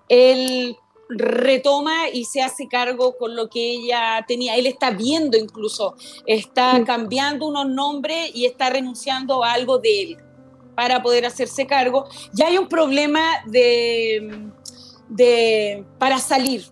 [0.07, 0.77] él
[1.09, 4.55] retoma y se hace cargo con lo que ella tenía.
[4.55, 6.83] Él está viendo incluso, está Sí.
[6.83, 10.17] cambiando unos nombres y está renunciando a algo de él
[10.75, 12.05] para poder hacerse cargo.
[12.33, 14.47] Ya hay un problema de,
[15.09, 16.65] de para salir,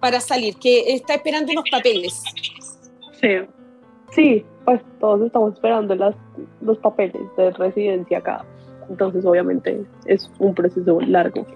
[0.00, 2.22] para salir, que está esperando unos papeles.
[3.20, 3.28] Sí.
[4.14, 6.14] Sí, pues todos estamos esperando las,
[6.60, 8.44] los papeles de residencia acá.
[8.88, 11.46] Entonces, obviamente, es un proceso largo.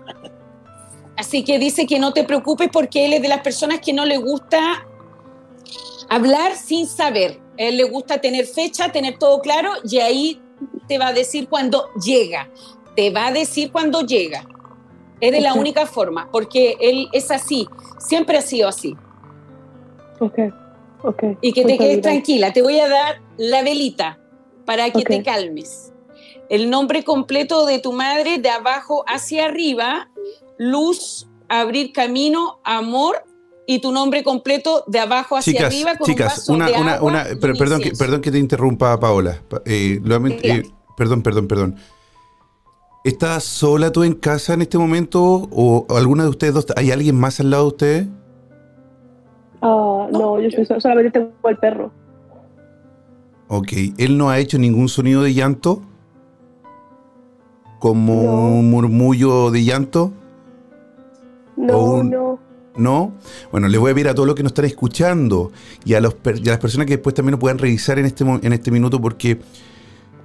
[1.16, 4.04] Así que dice que no te preocupes porque él es de las personas que no
[4.04, 4.58] le gusta
[6.08, 7.38] hablar sin saber.
[7.58, 10.40] A él le gusta tener fecha, tener todo claro y ahí
[10.88, 12.48] te va a decir cuando llega.
[12.94, 14.44] Te va a decir cuando llega.
[15.20, 15.60] Es de la Ok.
[15.60, 17.66] única forma, porque él es así,
[17.98, 18.94] siempre ha sido así.
[20.20, 20.38] Ok,
[21.40, 22.52] Y que te quedes tranquila.
[22.52, 24.18] Te voy a dar la velita
[24.64, 25.92] para que te calmes.
[26.48, 30.08] El nombre completo de tu madre de abajo hacia arriba,
[30.58, 33.24] luz, abrir camino, amor
[33.66, 36.72] y tu nombre completo de abajo hacia Chicas, arriba con un chicas, vaso una, de
[36.74, 39.42] una, agua una, perdón, que, perdón que te interrumpa, Paola.
[39.48, 40.62] Pa- eh, eh,
[40.96, 41.76] perdón, perdón, perdón.
[43.04, 45.48] ¿Estás sola tú en casa en este momento?
[45.50, 46.66] ¿O alguna de ustedes dos?
[46.76, 48.06] ¿Hay alguien más al lado de ustedes?
[49.68, 51.90] Ah, no, yo estoy so- solamente tengo el perro.
[53.48, 55.82] Ok, él no ha hecho ningún sonido de llanto.
[57.78, 58.32] Como No.
[58.58, 60.12] un murmullo de llanto.
[61.56, 62.38] No, un- no.
[62.76, 63.12] ¿No?
[63.50, 65.50] Bueno, les voy a pedir a todos los que nos están escuchando
[65.84, 68.22] y a, los, y a las personas que después también lo puedan revisar en este,
[68.24, 69.38] en este minuto, porque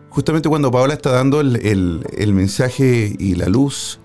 [0.10, 4.02] justamente cuando Paola está dando el, el- el mensaje y la luz,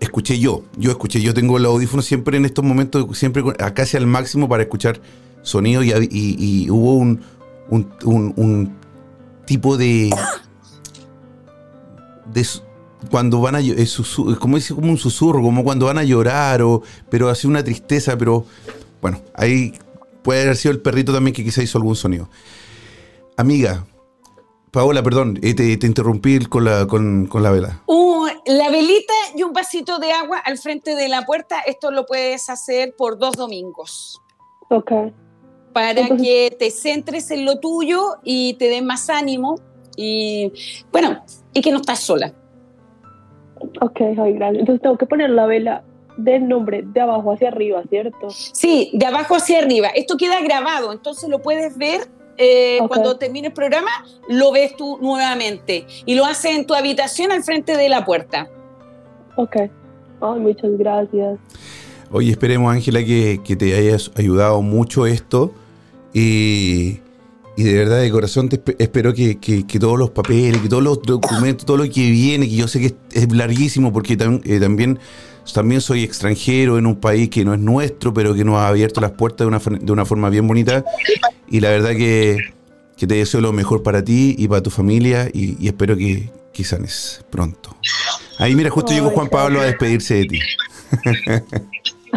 [0.00, 3.42] escuché yo, yo escuché, yo tengo el audífono siempre en estos momentos, siempre
[3.74, 5.00] casi al máximo para escuchar
[5.42, 8.76] sonido y, hubo un,
[9.46, 10.10] tipo de...
[13.10, 13.60] cuando van a
[14.38, 18.16] como dice como un susurro, como cuando van a llorar o pero hace una tristeza,
[18.18, 18.44] pero
[19.00, 19.72] bueno, ahí
[20.22, 22.28] puede haber sido el perrito también que quizá hizo algún sonido.
[23.36, 23.86] amiga,
[24.70, 27.82] Paola, perdón, te, te interrumpí con la, con, con la vela.
[27.86, 32.04] Uh, la velita y un vasito de agua al frente de la puerta, esto lo
[32.06, 34.20] puedes hacer por dos domingos.
[34.70, 34.92] Ok.
[35.72, 39.58] para Entonces- que te centres en lo tuyo y te den más ánimo
[39.96, 40.52] y
[40.92, 41.22] bueno,
[41.54, 42.32] y que no estás sola.
[43.80, 44.60] Ok, ay, gracias.
[44.60, 45.84] Entonces tengo que poner la vela
[46.16, 48.28] del nombre de abajo hacia arriba, ¿cierto?
[48.30, 49.88] Sí, de abajo hacia arriba.
[49.88, 53.90] Esto queda grabado, entonces lo puedes ver eh, cuando termine el programa,
[54.28, 58.48] lo ves tú nuevamente y lo haces en tu habitación al frente de la puerta.
[59.36, 59.56] Ok.
[60.20, 61.38] Ay, muchas gracias.
[62.10, 65.52] Oye, esperemos, Ángela, que, que te haya ayudado mucho esto.
[66.14, 67.00] Y,
[67.56, 70.68] y de verdad, de corazón, te espe- espero que, que- que todos los papeles, que
[70.68, 74.16] todos los documentos, todo lo que viene, que yo sé que es, es larguísimo, porque
[74.16, 74.98] tam- eh, también,
[75.52, 79.00] también soy extranjero en un país que no es nuestro, pero que nos ha abierto
[79.00, 80.84] las puertas de una, de una forma bien bonita.
[81.48, 82.36] Y la verdad que,
[82.96, 85.28] que te deseo lo mejor para ti y para tu familia.
[85.32, 87.76] Y, espero que, que sanes pronto.
[88.38, 90.38] Ahí, mira, justo llegó Juan Pablo a despedirse de ti.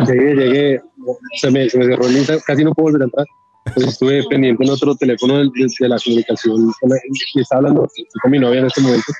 [0.07, 0.81] Llegué, llegué,
[1.39, 3.25] se me, se me cerró el Insta, casi no puedo volver a entrar.
[3.75, 6.71] Estuve pendiente en otro teléfono de, de- de la comunicación.
[7.35, 7.87] y estaba hablando
[8.21, 9.11] con mi novia en este momento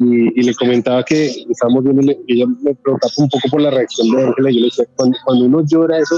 [0.00, 3.70] y, y le comentaba que estábamos viendo, y ella me preguntaba un poco por la
[3.70, 4.50] reacción de Ángela.
[4.50, 6.16] y Yo le decía, cuando, cuando uno llora eso,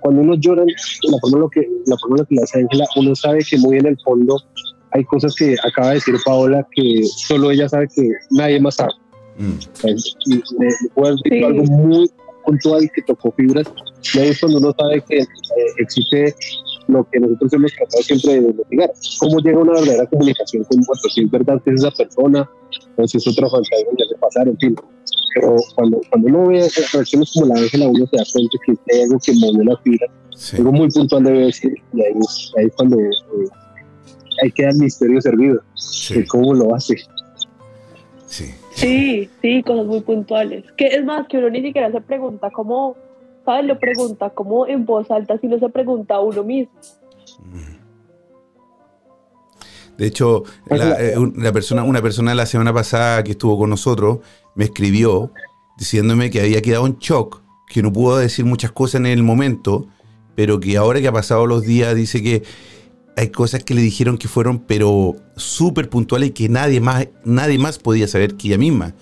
[0.00, 2.58] cuando uno llora, la forma en lo que, la forma en lo que le hace
[2.58, 4.36] Ángela, uno sabe que muy en el fondo
[4.90, 8.92] hay cosas que acaba de decir Paola que solo ella sabe que nadie más sabe.
[9.38, 9.52] Mm.
[9.84, 10.42] Y decir
[11.24, 11.44] Sí.
[11.44, 12.10] algo muy
[12.44, 13.66] puntual que tocó fibras.
[14.14, 15.26] Y ahí es cuando uno sabe que eh,
[15.78, 16.34] existe
[16.88, 18.90] lo que nosotros hemos tratado siempre de investigar.
[19.20, 21.12] ¿Cómo llega una verdadera comunicación con muertos?
[21.14, 22.50] Si es verdad que es esa persona
[22.96, 24.76] o si es otro fantasma que hace pasar, en fin.
[25.34, 28.94] Pero cuando, cuando uno ve reacciones como la de Ángela, uno se da cuenta que
[28.94, 30.56] hay algo que movió la fibra, Sí.
[30.56, 31.74] algo muy puntual debe decir.
[31.92, 33.10] Y ahí, es- ahí es cuando eh,
[34.42, 36.14] hay que dar misterio servido Sí.
[36.14, 36.96] de cómo lo hace.
[38.26, 38.44] Sí.
[38.74, 40.64] Sí, sí, cosas muy puntuales.
[40.76, 42.96] Que es más, que uno ni siquiera se pregunta cómo,
[43.48, 43.64] ¿sabes?
[43.66, 46.70] Lo pregunta como en voz alta, sino se pregunta a uno mismo.
[49.96, 53.70] De hecho, la, eh, un- la persona, una persona la semana pasada que estuvo con
[53.70, 54.18] nosotros
[54.54, 55.32] me escribió
[55.78, 59.86] diciéndome que había quedado en shock, que no pudo decir muchas cosas en el momento,
[60.36, 62.42] pero que ahora que ha pasado los días dice que
[63.16, 67.58] hay cosas que le dijeron que fueron pero súper puntuales y que nadie más, nadie
[67.58, 68.94] más podía saber que ella misma.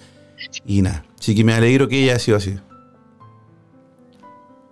[0.64, 2.54] Y nada, así que me alegro que ella haya sido así.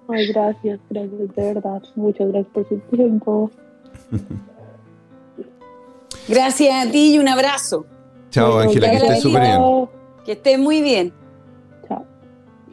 [0.09, 1.83] Ay, gracias, gracias, de verdad.
[1.97, 3.51] Muchas gracias por su tiempo.
[6.27, 7.85] Gracias a ti y un abrazo.
[8.31, 9.57] Chao, Ángela, que estés súper bien.
[9.57, 9.91] Chao.
[10.25, 11.13] Que estés muy bien.
[11.87, 12.07] Chao.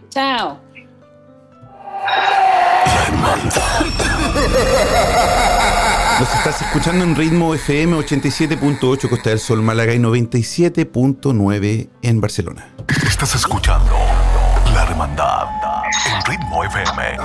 [0.10, 0.58] Chao.
[6.20, 12.74] Nos estás escuchando en ritmo FM 87.8 Costa del Sol, Málaga y 97.9 en Barcelona.
[12.88, 13.92] Estás escuchando
[14.74, 17.18] La Hermandad en Ritmo FM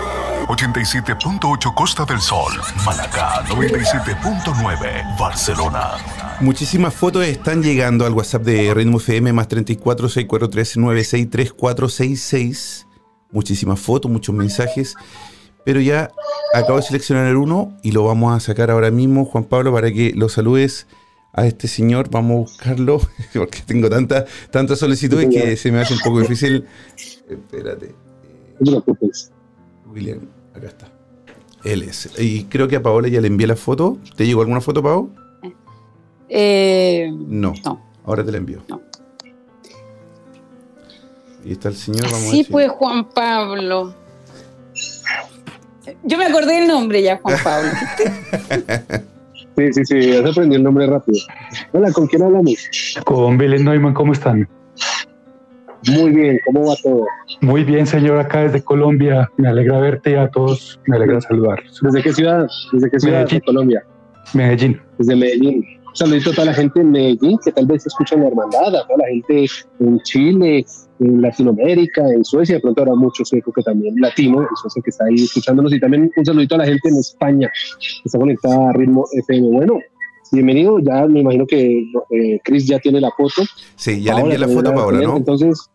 [0.48, 2.52] 87.8 Costa del Sol,
[2.84, 5.92] Málaga 97.9 Barcelona.
[6.40, 12.86] Muchísimas fotos están llegando al WhatsApp de Ritmo FM más 34 643 963466.
[13.30, 14.96] Muchísimas fotos, muchos mensajes.
[15.64, 16.10] Pero ya
[16.52, 19.92] acabo de seleccionar el uno y lo vamos a sacar ahora mismo, Juan Pablo, para
[19.92, 20.88] que lo saludes
[21.32, 22.10] a este señor.
[22.10, 23.00] Vamos a buscarlo,
[23.34, 26.66] porque tengo tantas tantas solicitudes que se me hace un poco difícil.
[27.28, 28.05] Espérate.
[28.60, 29.32] No te preocupes.
[29.92, 30.20] William,
[30.54, 30.88] acá está.
[31.64, 32.10] Él es.
[32.18, 33.98] Y creo que a Paola ya le envié la foto.
[34.16, 35.10] ¿Te llegó alguna foto, Pau?
[36.28, 37.52] Eh, No.
[37.64, 37.82] No.
[38.04, 38.62] Ahora te la envío.
[38.68, 38.80] No.
[41.44, 43.94] Y está el señor, vamos sí, pues Juan Pablo.
[46.02, 47.70] Yo me acordé el nombre ya, Juan Pablo.
[49.58, 51.18] Sí, sí, sí, has aprendido el nombre rápido.
[51.72, 52.68] Hola, ¿con quién hablamos?
[53.06, 54.46] Con Belén Neumann, ¿cómo están?
[55.88, 57.06] Muy bien, ¿cómo va todo?
[57.40, 59.30] Muy bien, señor, acá desde Colombia.
[59.36, 61.80] Me alegra verte y a todos me alegra saludarlos.
[61.82, 62.46] ¿Desde qué ciudad?
[62.72, 63.38] ¿Desde qué ciudad Medellín.
[63.38, 63.86] de Colombia?
[64.34, 64.80] Medellín.
[64.98, 65.64] Desde Medellín.
[65.86, 68.86] Un saludito a toda la gente en Medellín que tal vez escuchan la hermandad, a
[68.86, 69.46] toda la gente
[69.80, 70.66] en Chile,
[70.98, 74.90] en Latinoamérica, en Suecia, de pronto habrá mucho sueco que también latino, en Suecia que
[74.90, 78.70] está ahí escuchándonos, y también un saludito a la gente en España que está conectada
[78.70, 79.48] a Ritmo FM.
[79.50, 79.78] Bueno,
[80.32, 83.42] bienvenido, ya me imagino que eh, Chris ya tiene la foto.
[83.76, 85.16] Sí, ya le envié la foto a Paola, ¿no?
[85.16, 85.70] Entonces,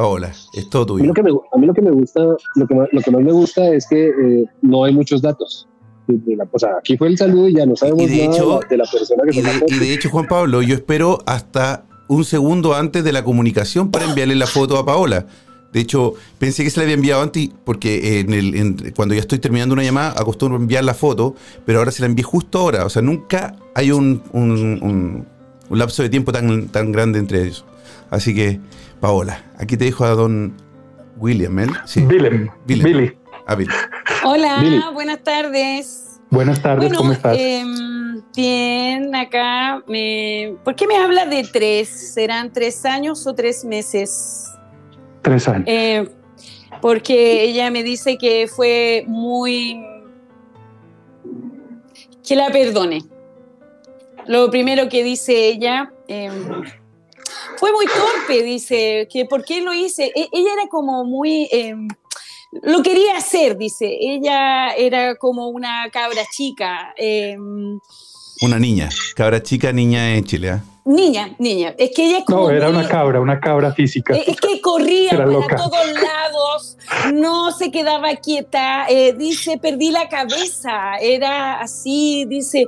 [0.00, 1.04] Paola, es todo A mí, tuyo.
[1.08, 2.20] lo que me, a mí lo que me gusta,
[2.56, 5.66] lo que, más- lo que más me gusta es que eh, no hay muchos datos.
[6.52, 8.84] O sea, aquí fue el saludo y ya no sabemos de nada hecho- de la
[8.84, 12.74] persona que Y se de, y de hecho, Juan Pablo, yo espero hasta un segundo
[12.74, 15.26] antes de la comunicación para enviarle la foto a Paola.
[15.72, 19.20] De hecho, pensé que se la había enviado antes porque en el, en- cuando ya
[19.20, 22.58] estoy terminando una llamada acostumbro a enviar la foto, pero ahora se la envié justo
[22.58, 22.84] ahora.
[22.86, 25.26] O sea, nunca hay un, un- un-
[25.68, 27.64] un lapso de tiempo tan, tan grande entre ellos.
[28.10, 28.58] Así que,
[29.00, 30.54] Paola, aquí te dejo a don
[31.16, 31.66] William, ¿eh?
[31.86, 32.84] Sí, Willem, Willem.
[32.84, 33.68] Billy, a ver.
[34.24, 34.80] Hola, Billy.
[34.92, 36.20] buenas tardes.
[36.30, 37.36] buenas tardes, bueno, ¿cómo estás?
[37.38, 39.82] em, bien, acá.
[39.86, 40.54] Me...
[40.64, 41.88] ¿Por qué me habla de tres?
[41.88, 44.46] ¿Serán tres años o tres meses?
[45.22, 45.64] Tres años.
[45.66, 46.06] Eh,
[46.82, 49.82] porque ella me dice que fue muy...
[52.26, 53.02] que la perdone.
[54.26, 56.30] Lo primero que dice ella, eh,
[57.56, 60.12] fue muy torpe, dice, que por qué lo hice.
[60.14, 61.48] E- ella era como muy...
[61.52, 61.74] eh,
[62.62, 63.96] lo quería hacer, dice.
[64.00, 66.92] Ella era como una cabra chica.
[66.96, 67.36] eh,
[68.42, 70.50] Una niña, cabra chica, niña en Chile.
[70.50, 70.64] ¿ah?
[70.84, 71.74] niña, niña.
[71.78, 74.14] Es que ella es como No, era una cabra, una cabra física.
[74.16, 75.56] Es que corría Era para loca.
[75.56, 76.78] todos lados,
[77.14, 82.66] no se quedaba quieta, eh, dice, perdí la cabeza, era así, dice,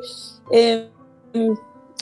[0.53, 0.89] eh,
[1.35, 1.53] mm,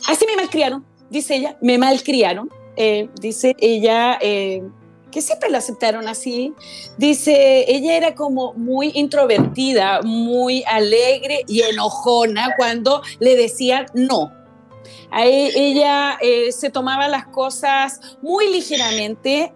[0.09, 4.63] así me malcriaron, dice ella, me malcriaron, eh, dice ella, eh,
[5.11, 6.55] que siempre la aceptaron así,
[6.97, 14.33] dice, ella era como muy introvertida, muy alegre y enojona cuando le decían no.
[15.13, 19.53] Ella eh, se tomaba las cosas muy ligeramente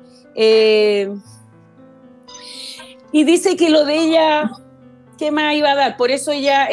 [3.12, 4.51] y dice que lo de ella,
[5.17, 5.97] ¿qué más iba a dar?
[5.97, 6.69] Por eso ella,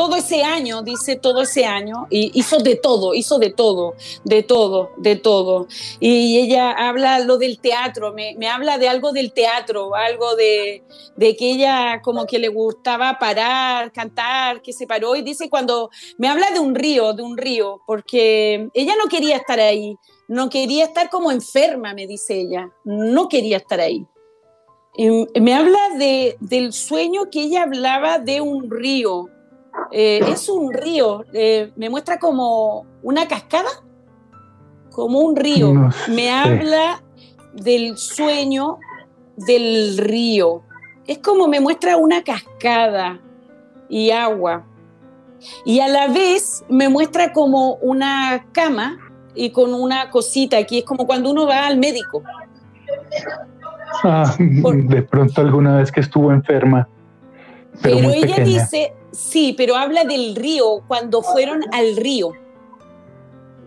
[0.00, 3.92] todo ese año, dice todo ese año, y hizo de todo, hizo de todo,
[4.24, 5.66] de todo, de todo.
[6.00, 10.82] Y ella habla lo del teatro, me, habla de algo del teatro, algo de,
[11.16, 15.90] de que ella como que le gustaba parar, cantar, que se paró, y dice cuando
[16.16, 20.48] me habla de un río, de un río, porque ella no quería estar ahí, no
[20.48, 24.06] quería estar como enferma, me dice ella, no quería estar ahí.
[25.38, 29.28] Me habla de, del sueño que ella hablaba de un río.
[29.92, 33.68] Eh, es un río, eh, me muestra como una cascada,
[34.90, 35.72] como un río.
[35.72, 37.02] No Me habla
[37.54, 38.78] del sueño
[39.36, 40.62] del río.
[41.06, 43.20] Es como me muestra una cascada
[43.88, 44.64] y agua.
[45.64, 48.98] Y a la vez me muestra como una cama
[49.34, 50.78] y con una cosita aquí.
[50.80, 52.22] Es como cuando uno va al médico.
[54.04, 56.88] Ah, Por- de pronto alguna vez que estuvo enferma,
[57.82, 58.44] pero, ella pequeña.
[58.44, 62.32] dice, sí, pero habla del río, cuando fueron al río.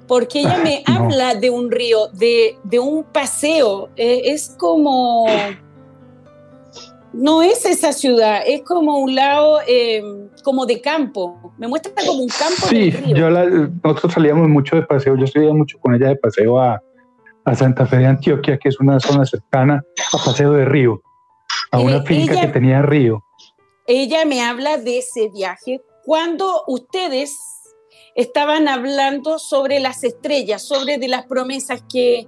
[0.08, 1.06] Porque ella me No.
[1.06, 3.89] habla de un río, de, de un paseo.
[3.95, 5.25] Eh, es como...
[7.13, 10.01] No es esa ciudad, es como un lado eh,
[10.43, 11.53] como de campo.
[11.60, 13.15] Me muestra como un campo Sí, del río.
[13.15, 13.45] yo la-
[13.84, 16.82] nosotros salíamos mucho de paseo, yo salía mucho con ella de paseo a,
[17.45, 21.01] a Santa Fe de Antioquia, que es una zona cercana a Paseo de Río,
[21.71, 23.23] a una Eh, finca ella- que tenía río.
[23.88, 27.38] Ella me habla de ese viaje cuando ustedes
[28.15, 32.28] estaban hablando sobre las estrellas, sobre de las promesas que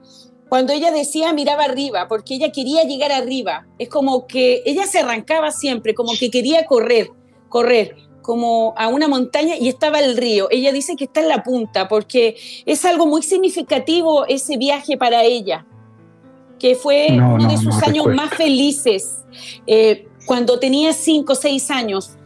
[0.50, 5.00] cuando ella decía miraba arriba, porque ella quería llegar arriba, es como que ella se
[5.00, 7.10] arrancaba siempre, como que quería correr,
[7.50, 10.48] correr como a una montaña y estaba el río.
[10.50, 15.24] Ella dice que está en la punta porque es algo muy significativo ese viaje para
[15.24, 15.66] ella,
[16.58, 18.16] que fue No, uno de sus no años recuerdo.
[18.16, 19.18] más felices,
[19.68, 22.18] eh, cuando tenía cinco o seis años,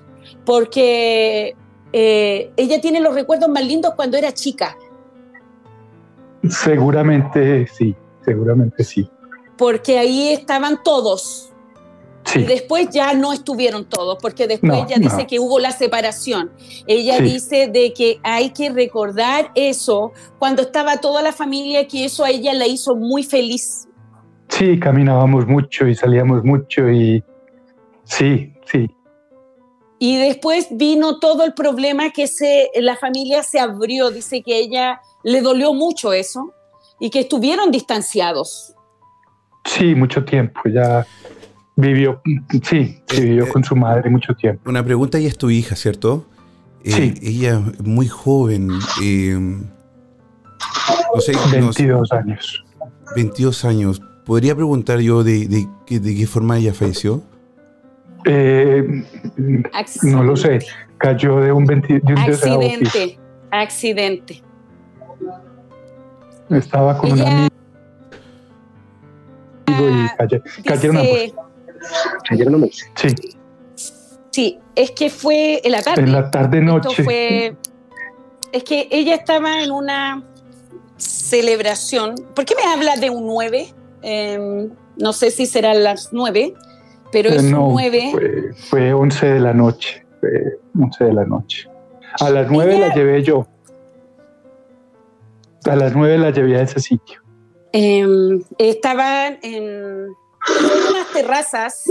[0.45, 1.55] porque
[1.93, 4.75] eh, ella tiene los recuerdos más lindos cuando era chica,
[6.47, 9.09] Seguramente sí, seguramente sí.
[9.57, 11.45] porque ahí estaban todos.
[12.25, 15.27] Sí, Y después ya no estuvieron todos, porque después No, ella dice no.
[15.27, 16.51] que hubo la separación.
[16.85, 17.23] Ella Sí.
[17.23, 22.29] dice de que hay que recordar eso cuando estaba toda la familia, que eso a
[22.29, 23.87] ella la hizo muy feliz.
[24.49, 27.23] sí, caminábamos mucho y salíamos mucho y
[28.09, 28.89] sí, sí,
[29.99, 34.11] Y después vino todo el problema que se, la familia se abrió.
[34.11, 36.53] Dice que a ella le dolió mucho eso
[36.99, 38.73] y que estuvieron distanciados.
[39.65, 40.61] sí, mucho tiempo.
[40.73, 41.05] Ya
[41.75, 44.69] vivió, sí, sí, vivió Eh, con su madre mucho tiempo.
[44.69, 46.25] Una pregunta, ella es tu hija, ¿cierto?
[46.83, 47.13] Eh, Sí.
[47.21, 48.69] Ella es muy joven.
[49.03, 49.37] eh,
[51.13, 52.65] no sé, no sé, 22 años.
[53.15, 54.01] 22 años.
[54.25, 57.21] ¿Podría preguntar yo de, de qué- de qué forma ella falleció?
[58.25, 59.03] Eh,
[60.03, 60.59] no lo sé,
[60.97, 62.17] cayó de un, 20 de un.
[62.19, 63.19] Accidente,
[63.51, 64.43] accidente.
[66.49, 67.49] Estaba con un Ella amigo
[69.89, 71.13] y cayó- cayeron ambos.
[71.19, 71.35] dice,
[72.31, 73.15] Ayer no me Sí,
[74.31, 76.01] sí, es que fue en la tarde.
[76.01, 77.03] en la tarde noche.
[77.03, 77.55] fue,
[78.51, 80.23] es que ella estaba en una
[80.97, 82.15] celebración.
[82.35, 83.73] ¿Por qué me habla de un 9?
[84.97, 86.53] no sé si serán las nueve,
[87.11, 88.09] pero es Eh, no, nueve.
[88.11, 90.05] Fue, fue 11 de la noche.
[90.19, 90.29] Fue
[90.79, 91.69] 11 de la noche.
[92.19, 93.47] A las 9 Ella- la llevé yo.
[95.65, 97.21] A las 9 la llevé a ese sitio.
[97.71, 100.07] Em, estaban en
[100.89, 101.83] unas terrazas,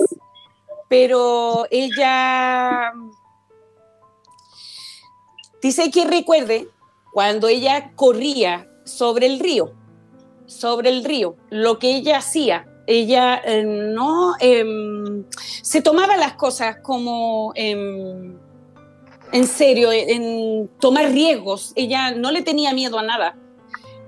[0.88, 2.92] pero ella
[5.62, 6.68] dice que recuerde
[7.12, 9.72] cuando ella corría sobre el río,
[10.46, 12.67] sobre el río, lo que ella hacía.
[12.90, 15.22] Ella eh, no em,
[15.60, 18.34] se tomaba las cosas como em,
[19.30, 21.74] en serio, en tomar riesgos.
[21.76, 23.36] Ella no le tenía miedo a nada.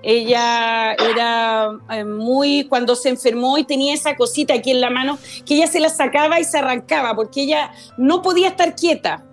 [0.03, 1.73] Ella era
[2.07, 5.79] muy, cuando se enfermó y tenía esa cosita aquí en la mano, que ella se
[5.79, 9.27] la sacaba y se arrancaba, porque ella no podía estar quieta.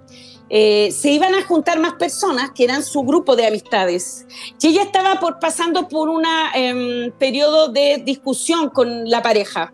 [0.49, 4.25] Eh, se iban a juntar más personas que eran su grupo de amistades.
[4.61, 6.23] Y ella estaba por, pasando por un
[7.17, 9.73] periodo de discusión con la pareja.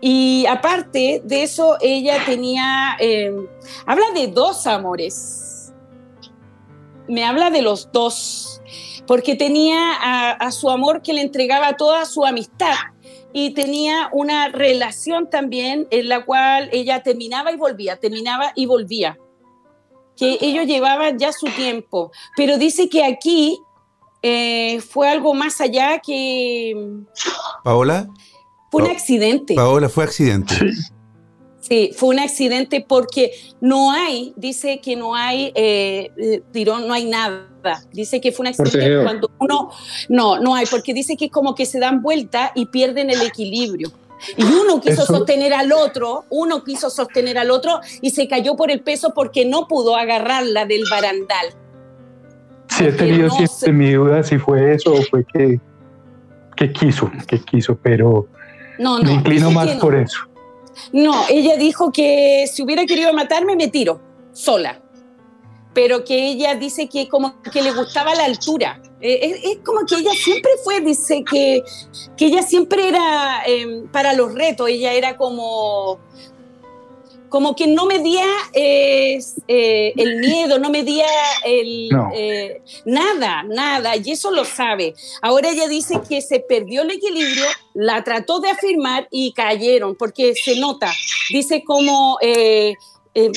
[0.00, 3.32] Y aparte de eso, ella tenía, eh,
[3.86, 5.72] habla de dos amores.
[7.06, 8.52] Me habla de los dos
[9.06, 9.92] porque tenía
[10.38, 12.74] a, su amor que le entregaba toda su amistad
[13.32, 19.18] y tenía una relación también en la cual ella terminaba y volvía, terminaba y volvía,
[20.22, 23.60] que ellos llevaban ya su tiempo, pero dice que aquí
[24.22, 26.76] eh, fue algo más allá que...
[27.64, 28.08] Paola.
[28.70, 29.54] Fue un accidente.
[29.56, 30.54] Paola, fue accidente.
[31.60, 31.90] Sí.
[31.96, 37.48] Fue un accidente porque no hay, dice que no hay eh, tirón, no hay nada.
[37.92, 39.70] Dice que fue un accidente cuando uno,
[40.08, 43.90] no, no hay, porque dice que como que se dan vuelta y pierden el equilibrio.
[44.36, 48.56] Y uno quiso Eso- sostener al otro, uno quiso sostener al otro y se cayó
[48.56, 51.46] por el peso porque no pudo agarrarla del barandal.
[52.68, 55.60] Sí, he tenido no siempre mi duda si fue eso o fue que,
[56.56, 58.28] que quiso, que quiso, pero
[58.78, 59.04] No, no.
[59.04, 59.80] me inclino más no.
[59.80, 60.18] por eso.
[60.92, 64.00] No, ella dijo que si hubiera querido matarme, me tiro,
[64.32, 64.80] sola.
[65.74, 68.80] Pero que ella dice que como que le gustaba la altura.
[69.04, 71.62] Eh, es, es como que ella siempre fue, dice que,
[72.16, 75.98] que ella siempre era eh, para los retos, ella era como,
[77.28, 81.06] como que no medía eh, eh, el miedo, no medía
[81.44, 82.10] el, No.
[82.14, 84.94] eh, nada, nada, y eso lo sabe.
[85.20, 90.34] Ahora ella dice que se perdió el equilibrio, la trató de afirmar y cayeron, porque
[90.36, 90.92] se nota,
[91.30, 92.74] dice como, eh,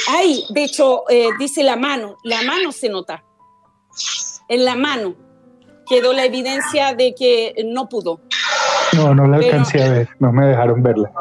[0.10, 1.06] ay, de hecho,
[1.40, 3.24] dice la mano, la mano se nota,
[4.48, 5.25] en la mano
[5.88, 8.20] quedó la evidencia de que no pudo.
[8.96, 11.12] No, no la Pero- alcancé a ver, no me dejaron verla,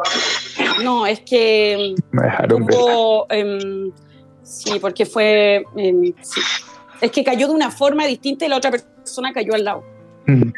[0.82, 2.80] No, es que me dejaron verla.
[2.82, 3.90] tuvo, em,
[4.42, 6.40] sí, porque fue, em, sí.
[7.00, 9.84] es que cayó de una forma distinta y la otra persona cayó al lado.
[10.26, 10.50] Mm.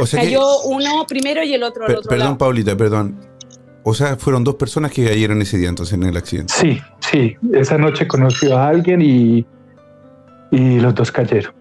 [0.00, 2.38] O sea que- Cayó uno primero y el otro al per- otro perdón, lado.
[2.38, 3.18] Paulita, perdón.
[3.82, 6.52] O sea, fueron dos personas que cayeron ese día entonces en el accidente.
[6.54, 9.46] Sí, sí, esa noche conoció a alguien y,
[10.50, 11.54] y los dos cayeron.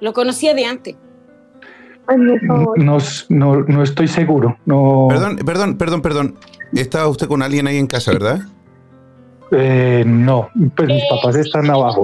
[0.00, 0.96] Lo conocía de antes.
[2.16, 2.98] No,
[3.30, 6.38] no, no estoy seguro, no, Perdón, perdón, perdón, perdón.
[6.74, 8.40] Estaba usted con alguien ahí en casa, ¿verdad?
[9.52, 12.02] eh, no, pues mis papás están abajo.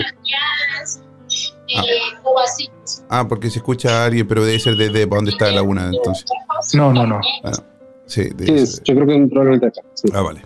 [3.09, 6.25] Ah, porque se escucha a alguien, pero debe ser desde donde está la laguna, entonces.
[6.75, 7.21] No, no, no.
[8.07, 9.81] Sí, Sí, yo creo que es probablemente acá.
[9.95, 10.09] sí.
[10.13, 10.43] Ah, vale.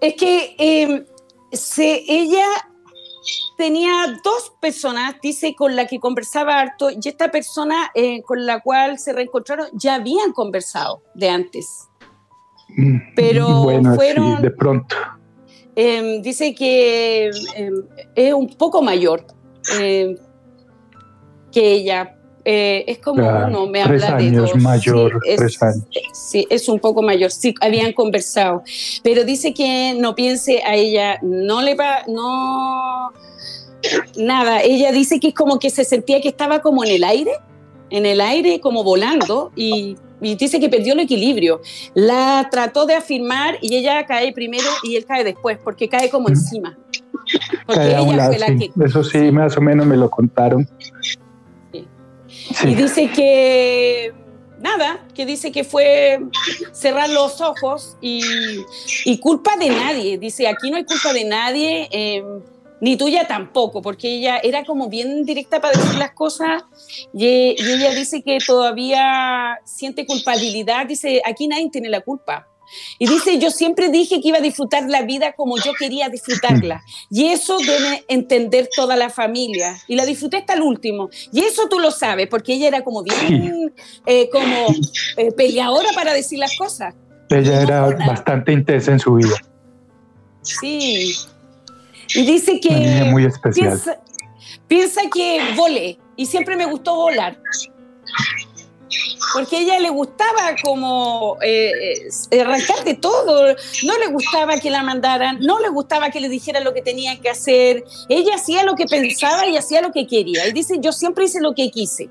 [0.00, 1.04] Es que em,
[1.52, 2.44] se, ella
[3.56, 8.60] tenía dos personas, dice, con la que conversaba harto, y esta persona eh, con la
[8.60, 11.88] cual se reencontraron ya habían conversado de antes.
[12.76, 14.96] Mm, Pero bueno, fueron- sí, de pronto.
[15.76, 17.74] Em, dice que em,
[18.14, 19.26] es un poco mayor
[19.80, 20.16] em,
[21.52, 22.13] que ella.
[22.44, 24.62] Eh, es como Ya, uno, me tres habla de años dos.
[24.62, 25.84] mayor, es, tres años.
[26.12, 27.30] Sí, es un poco mayor.
[27.30, 28.62] Sí, habían conversado.
[29.02, 33.12] Pero dice que no piense a ella, no le va, no.
[34.16, 37.32] Nada, ella dice que es como que se sentía que estaba como en el aire,
[37.90, 41.60] en el aire, como volando, y, y dice que perdió el equilibrio.
[41.94, 46.28] La trató de afirmar y ella cae primero y él cae después, porque cae como
[46.28, 46.76] encima.
[47.66, 48.58] Porque Cae ella lado, fue la sí.
[48.58, 48.84] que.
[48.84, 50.68] Eso sí, más o menos me lo contaron.
[52.64, 54.12] Y dice que
[54.60, 56.20] nada, que dice que fue
[56.72, 58.22] cerrar los ojos y,
[59.04, 60.18] y culpa de nadie.
[60.18, 62.22] Dice, aquí no hay culpa de nadie, eh,
[62.80, 66.64] ni tuya tampoco, porque ella era como bien directa para decir las cosas
[67.12, 70.86] y ella dice que todavía siente culpabilidad.
[70.86, 72.48] Dice, aquí nadie tiene la culpa.
[72.98, 76.82] Y dice, yo siempre dije que iba a disfrutar la vida como yo quería disfrutarla.
[77.10, 79.76] Y eso debe entender toda la familia.
[79.88, 81.10] Y la disfruté hasta el último.
[81.32, 83.72] Y eso tú lo sabes, porque ella era como bien,
[84.06, 84.74] eh, como
[85.16, 86.94] eh, peleadora para decir las cosas.
[87.30, 89.36] Ella era bastante intensa en su vida.
[90.42, 91.14] Sí.
[92.14, 92.70] Y dice que...
[93.10, 93.70] muy especial.
[93.70, 94.00] Piensa,
[94.68, 95.98] piensa que volé.
[96.16, 97.38] Y siempre me gustó volar
[99.34, 101.72] porque a ella le gustaba como eh,
[102.30, 106.28] eh, arrancar de todo, no le gustaba que la mandaran, no le gustaba que le
[106.28, 110.06] dijeran lo que tenía que hacer, ella hacía lo que pensaba y hacía lo que
[110.06, 112.08] quería, y dice, yo siempre hice lo que quise.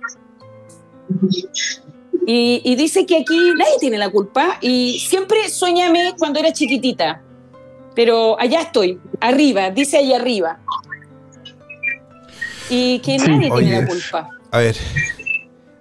[2.25, 7.21] Y, dice que aquí nadie tiene la culpa, y siempre soñame cuando era chiquitita,
[7.95, 10.59] pero allá estoy, arriba, dice allá arriba.
[12.69, 14.29] Y que nadie tiene la culpa.
[14.51, 14.75] A ver,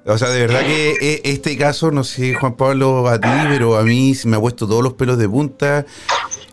[0.05, 3.77] o sea, de verdad que e, este caso, no sé, Juan Pablo, a ti, pero
[3.77, 5.87] a mí se me ha puesto todos los pelos de punta,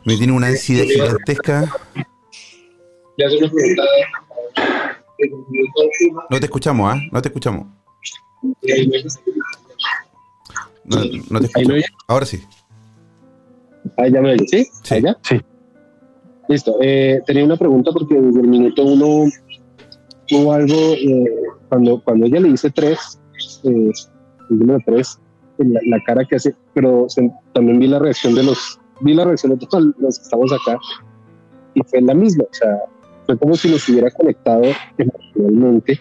[0.05, 1.71] me tiene una ansiedad gigantesca.
[6.29, 7.01] No te escuchamos, ¿ah?
[7.11, 7.67] No te escuchamos.
[10.85, 11.83] No, te escuchamos.
[12.07, 12.43] Ahora sí.
[13.97, 14.67] Ahí ya me oye, ¿sí?
[14.83, 15.01] Sí.
[15.23, 15.41] sí.
[16.47, 16.77] Listo.
[16.81, 19.25] Eh, tenía una pregunta porque desde el minuto uno
[20.31, 21.25] hubo algo, eh,
[21.69, 23.18] cuando, cuando ella le dice tres,
[23.63, 23.91] eh,
[24.49, 25.19] el número 3,
[25.59, 27.07] la, cara que hace, pero
[27.53, 30.77] también vi la reacción de los, vi la reacción de todos los que estamos acá
[31.73, 32.77] y fue la misma, o sea,
[33.25, 34.63] fue como si nos hubiera conectado
[34.97, 35.99] emocionalmente.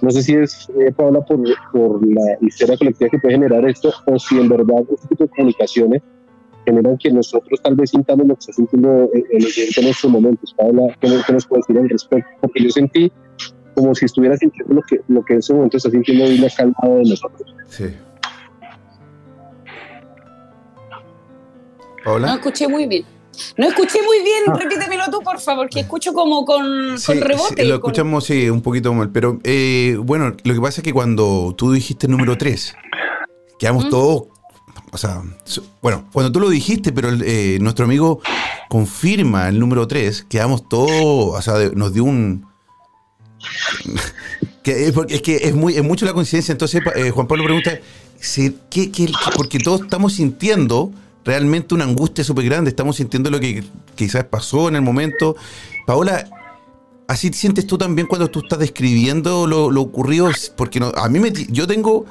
[0.00, 1.40] No sé si es, eh, Paula, por,
[1.72, 5.30] por la historia colectiva que puede generar esto, o si en verdad este tipo de
[5.30, 6.02] comunicaciones
[6.64, 10.54] generan que nosotros tal vez sintamos lo que está sintiendo el, el en estos momentos.
[10.54, 12.30] Paula, ¿qué, ¿qué, nos puede decir al respecto?
[12.40, 13.12] Porque yo sentí
[13.74, 16.96] como si estuviera sintiendo lo que, lo que en ese momento está sintiendo Dile calmado
[16.96, 17.54] de nosotros.
[17.68, 17.84] Sí.
[22.04, 22.28] Hola.
[22.28, 23.04] No escuché muy bien.
[23.56, 24.58] No escuché muy bien, ah.
[24.58, 27.62] repítemelo tú, por favor, que escucho como con, rebote.
[27.62, 29.10] Sí, lo escuchamos, sí, un poquito mal.
[29.10, 32.74] Pero eh, bueno, lo que pasa es que cuando tú dijiste el número 3,
[33.58, 34.24] quedamos todos.
[34.94, 35.22] O sea,
[35.80, 38.20] bueno, cuando tú lo dijiste, pero eh, nuestro amigo
[38.68, 41.38] confirma el número 3, quedamos todos.
[41.38, 42.51] O sea, nos dio un
[44.62, 46.52] que es, es, que es, muy, es mucho la coincidencia.
[46.52, 47.78] Entonces, eh, Juan Pablo pregunta,
[48.70, 50.92] ¿qué, qué, porque todos estamos sintiendo
[51.24, 53.62] realmente una angustia súper grande, estamos sintiendo lo que
[53.94, 55.36] quizás pasó en el momento.
[55.86, 56.28] Paola,
[57.08, 60.30] ¿así sientes tú también cuando tú estás describiendo lo, lo ocurrido?
[60.56, 62.06] Porque no, a mí me, yo tengo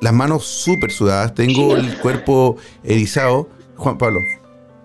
[0.00, 3.48] las manos súper sudadas, tengo el cuerpo erizado.
[3.76, 4.20] Juan Pablo.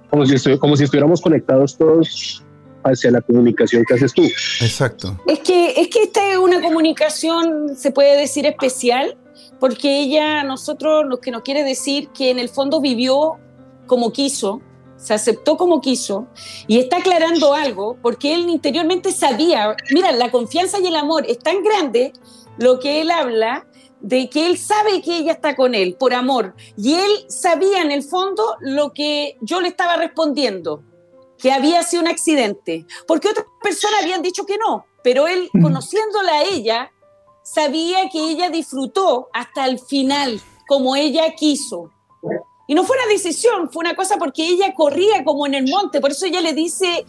[0.10, 2.44] Como si, como si estuviéramos conectados todos
[2.84, 4.24] hacia la comunicación que haces tú.
[4.62, 5.20] Exacto.
[5.28, 9.18] Es que, es que esta es una comunicación, se puede decir, especial,
[9.60, 13.40] porque ella, nosotros, lo que nos quiere decir que en el fondo vivió
[13.88, 14.62] como quiso,
[14.98, 16.28] se aceptó como quiso
[16.68, 21.40] y está aclarando algo porque él interiormente sabía, mira, la confianza y el amor es
[21.40, 22.14] tan grande
[22.58, 23.68] lo que él habla
[24.00, 27.92] de que él sabe que ella está con él por amor y él sabía en
[27.92, 30.84] el fondo lo que yo le estaba respondiendo
[31.44, 36.32] que había sido un accidente, porque otras personas habían dicho que no, pero él, conociéndola
[36.32, 36.89] a ella,
[37.44, 40.39] sabía que ella disfrutó hasta el final,
[40.70, 41.91] como ella quiso.
[42.66, 46.00] Y no fue una decisión, fue una cosa porque ella corría como en el monte,
[46.00, 47.06] por eso ella le dice,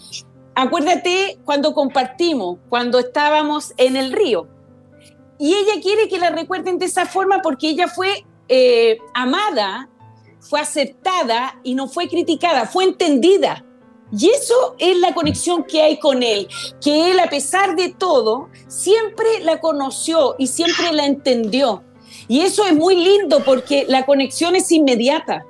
[0.57, 4.49] acuérdate cuando compartimos, cuando estábamos en el río.
[5.39, 9.89] Y ella quiere que la recuerden de esa forma porque ella fue eh, amada,
[10.41, 13.65] fue aceptada y no fue criticada, fue entendida.
[14.17, 16.49] Y eso es la conexión que hay con él,
[16.81, 21.83] que él a pesar de todo siempre la conoció y siempre la entendió.
[22.29, 25.45] Y eso es muy lindo porque la conexión es inmediata.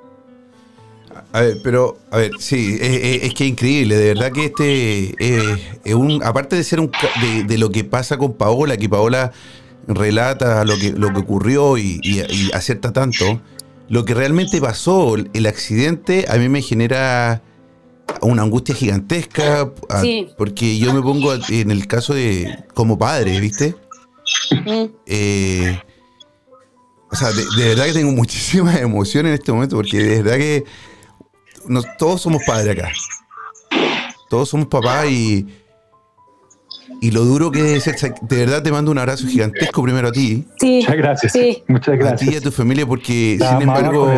[1.31, 5.15] A ver, pero, a ver, sí, es, que es increíble, de verdad que este
[5.83, 6.91] es un, aparte de ser un,
[7.45, 9.31] de, lo que pasa con Paola, que Paola
[9.87, 13.41] relata lo que, lo que ocurrió y, y acierta tanto,
[13.87, 17.41] lo que realmente pasó, el accidente, a mí me genera
[18.21, 19.71] una angustia gigantesca,
[20.37, 23.75] porque yo me pongo en el caso de como padre, ¿viste?
[25.05, 25.79] Eh,
[27.11, 30.63] o sea, de, verdad que tengo muchísimas emociones en este momento, porque de verdad que
[31.97, 32.91] todos somos padres acá.
[34.29, 35.47] Todos somos papás y,
[36.99, 37.85] y lo duro que es
[38.21, 40.45] De verdad te mando un abrazo gigantesco primero a ti.
[40.61, 41.33] Muchas gracias.
[41.67, 42.21] Muchas gracias.
[42.21, 44.11] A ti y a tu familia, porque sin embargo,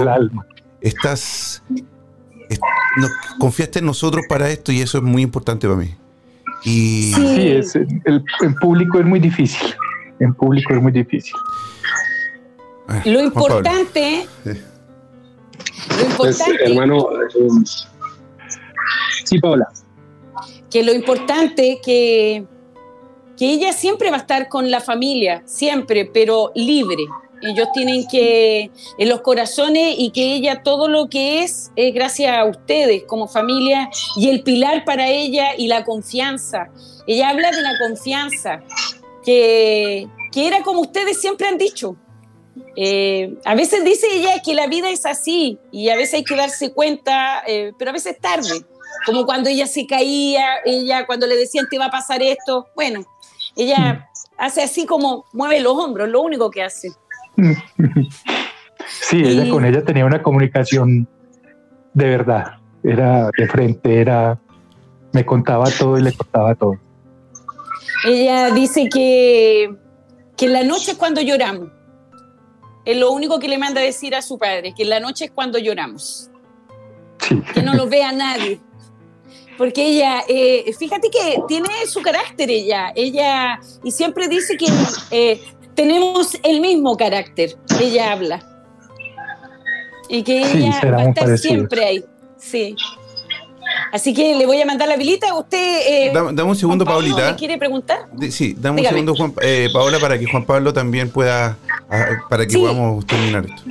[0.81, 1.61] estás
[2.97, 5.93] nos confiaste en nosotros para esto y eso es muy importante para mí.
[6.63, 7.13] Y...
[7.13, 9.75] Sí, es, el, en público es muy difícil.
[10.19, 11.35] En público es muy difícil.
[13.05, 14.53] Lo importante, Lo
[16.17, 17.47] Pues, importante, hermano, eh,
[19.25, 19.67] sí, Paola.
[20.71, 22.45] que lo importante que,
[23.37, 27.03] que ella siempre va a estar con la familia, siempre, pero libre.
[27.41, 32.37] Ellos tienen que, en los corazones, y que ella todo lo que es, es gracias
[32.37, 36.69] a ustedes como familia, y el pilar para ella y la confianza.
[37.05, 38.63] Ella habla de la confianza,
[39.23, 41.95] que, que era como ustedes siempre han dicho.
[42.75, 46.35] Eh, a veces dice ella que la vida es así, y a veces hay que
[46.35, 48.65] darse cuenta, eh, pero a veces tarde
[49.05, 53.05] como cuando ella se caía, ella cuando le decían te va a pasar esto, bueno,
[53.55, 56.91] ella hace así como mueve los hombros, lo único que hace.
[58.87, 61.07] Sí, ella Y- con ella tenía una comunicación
[61.93, 62.53] de verdad.
[62.83, 64.39] Era de frente, era.
[65.13, 66.77] Me contaba todo y le contaba todo.
[68.05, 69.75] Ella dice que,
[70.35, 71.69] que en la noche es cuando lloramos.
[72.85, 75.25] Es lo único que le manda a decir a su padre, que en la noche
[75.25, 76.29] es cuando lloramos,
[77.19, 77.41] Sí.
[77.53, 78.61] que no lo vea nadie.
[79.57, 84.67] Porque ella, eh, fíjate que tiene su carácter ella, ella, y siempre dice que
[85.11, 85.41] eh,
[85.77, 88.43] tenemos el mismo carácter, ella habla.
[90.09, 92.03] Y que Sí, ella será va a estar siempre ahí.
[92.37, 92.75] Sí.
[93.91, 95.33] Así que le voy a mandar la velita.
[95.37, 95.57] Usted.
[95.87, 97.31] Eh, Dame, dame un segundo, Juan Pablo, Paulita.
[97.31, 98.09] ¿me quiere preguntar?
[98.13, 101.57] De- sí, dame un segundo, Juan, eh, Paola, para que Juan Pablo también pueda,
[101.89, 102.57] ah, para que Sí.
[102.59, 103.61] podamos terminar esto.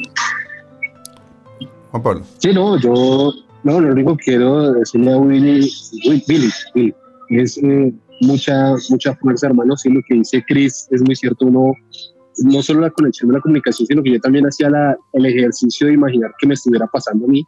[1.91, 2.23] Juan Pablo.
[2.39, 3.33] Sí, no, yo,
[3.65, 5.71] no, lo único que quiero decirle a Willy,
[6.07, 6.95] Willy, Billy, Billy,
[7.31, 11.73] es eh, mucha, mucha fuerza, hermano, sí, lo que dice Chris es muy cierto, uno,
[12.45, 15.87] no solo la conexión de la comunicación, sino que yo también hacía la, el ejercicio
[15.87, 17.47] de imaginar que me estuviera pasando a mí,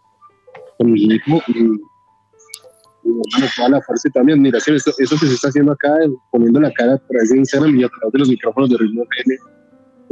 [0.78, 5.16] con mi hijo, y, y, hermano, toda la fuerza y toda mi admiración, eso, eso
[5.18, 5.88] que se está haciendo acá,
[6.30, 9.04] poniendo la cara a través de Instagram y a través de los micrófonos de Ritmo
[9.10, 9.34] FM,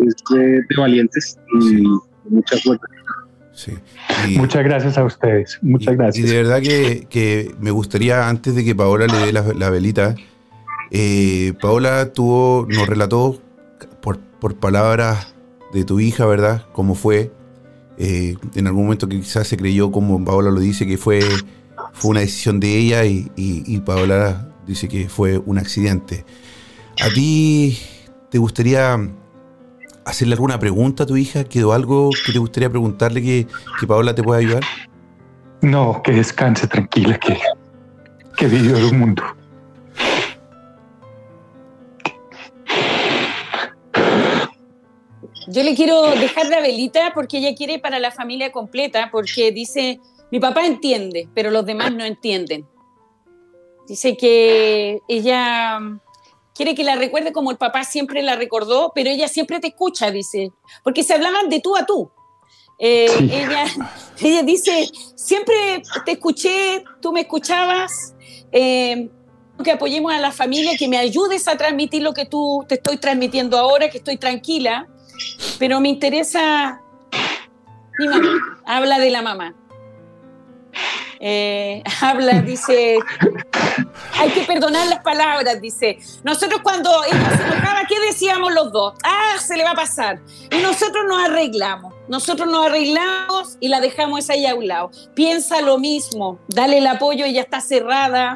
[0.09, 1.83] es de, de valientes y
[2.29, 2.85] mucha fuerza.
[3.53, 3.73] Sí.
[4.29, 5.59] Y- Muchas gracias a ustedes.
[5.63, 6.27] Muchas y- gracias.
[6.27, 9.71] Y de verdad que, que me gustaría, antes de que Paola le dé la, la
[9.71, 10.15] velita,
[10.91, 13.41] eh, Paola tuvo, nos relató
[14.01, 15.35] por, palabras
[15.73, 16.67] de tu hija, ¿verdad?
[16.73, 17.33] Cómo fue.
[17.99, 21.21] Eh, en algún momento que quizás se creyó, como Paola lo dice, que fue,
[21.93, 26.25] fue una decisión de ella y Paola dice que fue un accidente.
[27.01, 27.79] ¿A ti
[28.31, 28.99] te gustaría
[30.05, 31.45] hacerle alguna pregunta a tu hija?
[31.45, 33.47] ¿Quedó algo que te gustaría preguntarle que,
[33.81, 34.63] que Paola te pueda ayudar?
[35.63, 37.39] No, que descanse tranquila, que,
[38.37, 39.23] que vivió el mundo.
[45.49, 50.01] Yo le quiero dejar la velita porque ella quiere para la familia completa, porque dice,
[50.31, 52.67] mi papá entiende, pero los demás no entienden.
[53.87, 55.79] Dice que ella
[56.55, 60.11] quiere que la recuerde como el papá siempre la recordó, pero ella siempre te escucha,
[60.11, 60.51] dice,
[60.83, 62.11] porque se hablaban de tú a tú.
[62.79, 63.31] Eh, Sí.
[63.33, 63.65] ella,
[64.21, 68.15] ella dice, siempre te escuché, tú me escuchabas,
[68.51, 69.09] eh,
[69.63, 72.99] que apoyemos a la familia, que me ayudes a transmitir lo que tú te estoy
[72.99, 74.87] transmitiendo ahora, que estoy tranquila,
[75.59, 76.81] pero me interesa
[77.99, 79.55] mi mamá, habla de la mamá.
[81.19, 82.99] Eh, habla, dice,
[84.19, 85.99] hay que perdonar las palabras, dice.
[86.25, 88.95] Nosotros cuando ella se enojaba, ¿qué decíamos los dos?
[89.03, 90.21] Ah, se le va a pasar.
[90.51, 91.95] Y nosotros nos arreglamos.
[92.09, 94.91] Nosotros nos arreglamos y la dejamos esa ahí a un lado.
[95.15, 98.33] Piensa lo mismo, dale el apoyo, ella está cerrada.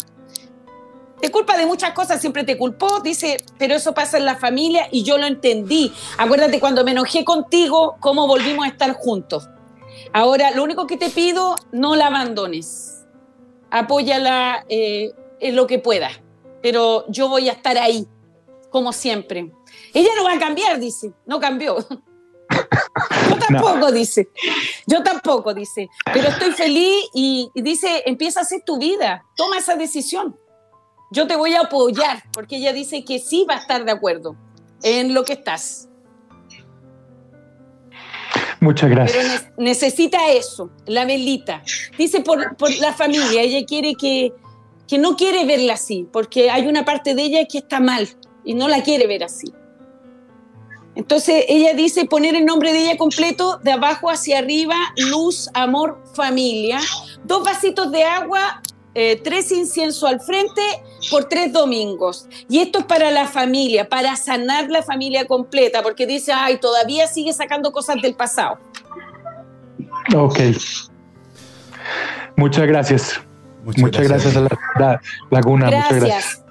[1.20, 4.88] Te culpa de muchas cosas, siempre te culpó, dice, pero eso pasa en la familia
[4.90, 5.92] y yo lo entendí.
[6.16, 9.48] Acuérdate cuando me enojé contigo, cómo volvimos a estar juntos.
[10.12, 13.04] Ahora, lo único que te pido, no la abandones.
[13.70, 16.10] Apóyala eh, en lo que pueda.
[16.62, 18.06] Pero yo voy a estar ahí,
[18.70, 19.52] como siempre.
[19.92, 21.12] Ella no va a cambiar, dice.
[21.26, 21.76] No cambió.
[23.28, 24.28] Yo tampoco, dice.
[24.86, 25.88] Yo tampoco, dice.
[26.12, 29.24] Pero estoy feliz y, y dice, empieza a hacer tu vida.
[29.36, 30.36] Toma esa decisión.
[31.10, 34.36] Yo te voy a apoyar, porque ella dice que sí va a estar de acuerdo
[34.82, 35.88] en lo que estás.
[38.60, 39.44] Muchas Pero gracias.
[39.56, 41.62] ne- necesita eso, la velita.
[41.96, 44.32] Dice por, por la familia, ella quiere que,
[44.86, 48.08] que no quiere verla así, porque hay una parte de ella que está mal
[48.44, 49.52] y no la quiere ver así.
[50.94, 56.02] Entonces ella dice poner el nombre de ella completo de abajo hacia arriba, luz, amor,
[56.14, 56.80] familia,
[57.24, 58.60] dos vasitos de agua,
[58.94, 60.62] eh, tres inciensos al frente
[61.10, 62.26] por tres domingos.
[62.48, 67.06] Y esto es para la familia, para sanar la familia completa, porque dice, ay, todavía
[67.06, 68.58] sigue sacando cosas del pasado.
[70.14, 70.38] Ok.
[72.36, 73.20] Muchas gracias.
[73.64, 75.66] Muchas, gracias, a la, la- Laguna.
[75.66, 76.00] Muchas gracias.
[76.00, 76.44] Gracias.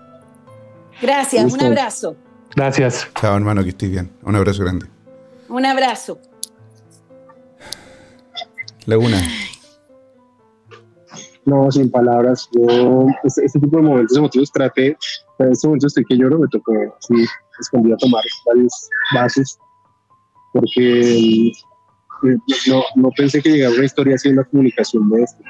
[1.02, 2.16] Gracias, un abrazo.
[2.56, 3.08] Gracias.
[3.20, 4.12] Chao, hermano, que estés bien.
[4.24, 4.86] Un abrazo grande.
[5.48, 6.20] Un abrazo.
[8.86, 9.22] Laguna,
[11.50, 12.47] No, sin palabras.
[12.54, 14.97] Yo, este, este tipo de momentos emotivos traté,
[15.39, 17.26] en este momento estoy que lloro, me tocó, sí,
[17.60, 18.72] escondí a tomar varios
[19.14, 19.60] vasos,
[20.54, 21.54] porque eh,
[22.68, 25.43] no, no pensé que llegara una historia así en la comunicación de este.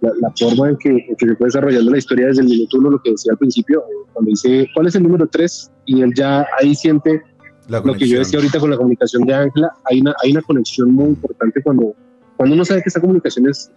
[0.00, 2.78] La, la, forma en que, en que, se fue desarrollando la historia desde el minuto
[2.78, 5.70] uno, lo que decía al principio, cuando dice, ¿cuál es el número tres?
[5.84, 7.22] Y él ya ahí siente
[7.68, 10.90] lo que yo decía ahorita con la comunicación de Ángela, hay una, hay una conexión
[10.92, 11.94] muy importante cuando,
[12.36, 13.70] cuando uno sabe que esa comunicación es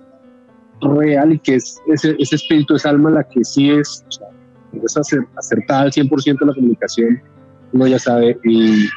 [0.84, 5.02] real y que es ese, ese espíritu, esa alma la que sí es, o sea,
[5.02, 7.22] es acertada al 100% la comunicación,
[7.72, 8.90] uno ya sabe, y, y,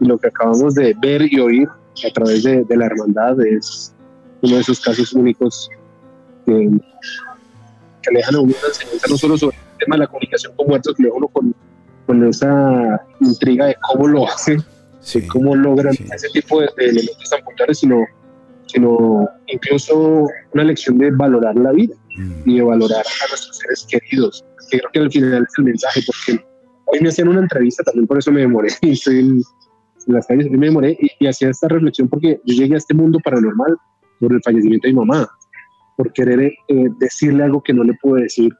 [0.00, 3.94] lo que acabamos de ver y oír a través de, de la hermandad es
[4.42, 5.70] uno de esos casos únicos
[6.44, 6.52] que,
[8.02, 10.52] que le dejan a uno una enseñanza no solo sobre el tema de la comunicación
[10.56, 11.54] con muertos, que le uno con,
[12.06, 14.62] con esa intriga de cómo lo hacen,
[15.00, 16.04] sí, de cómo logran sí.
[16.12, 18.04] ese tipo de, de elementos tan puntuales, sino
[18.76, 21.94] sino incluso una lección de valorar la vida
[22.44, 24.44] y de valorar a nuestros seres queridos.
[24.70, 26.44] Que creo que al final es el mensaje, porque
[26.84, 29.42] hoy me hacían una entrevista, también por eso me demoré, estoy en,
[30.08, 33.18] las calles, me demoré y, y, hacía esta reflexión porque yo llegué a este mundo
[33.24, 33.76] paranormal
[34.20, 35.26] por el fallecimiento de mi mamá,
[35.96, 38.52] por querer eh, decirle algo que no le pude decir,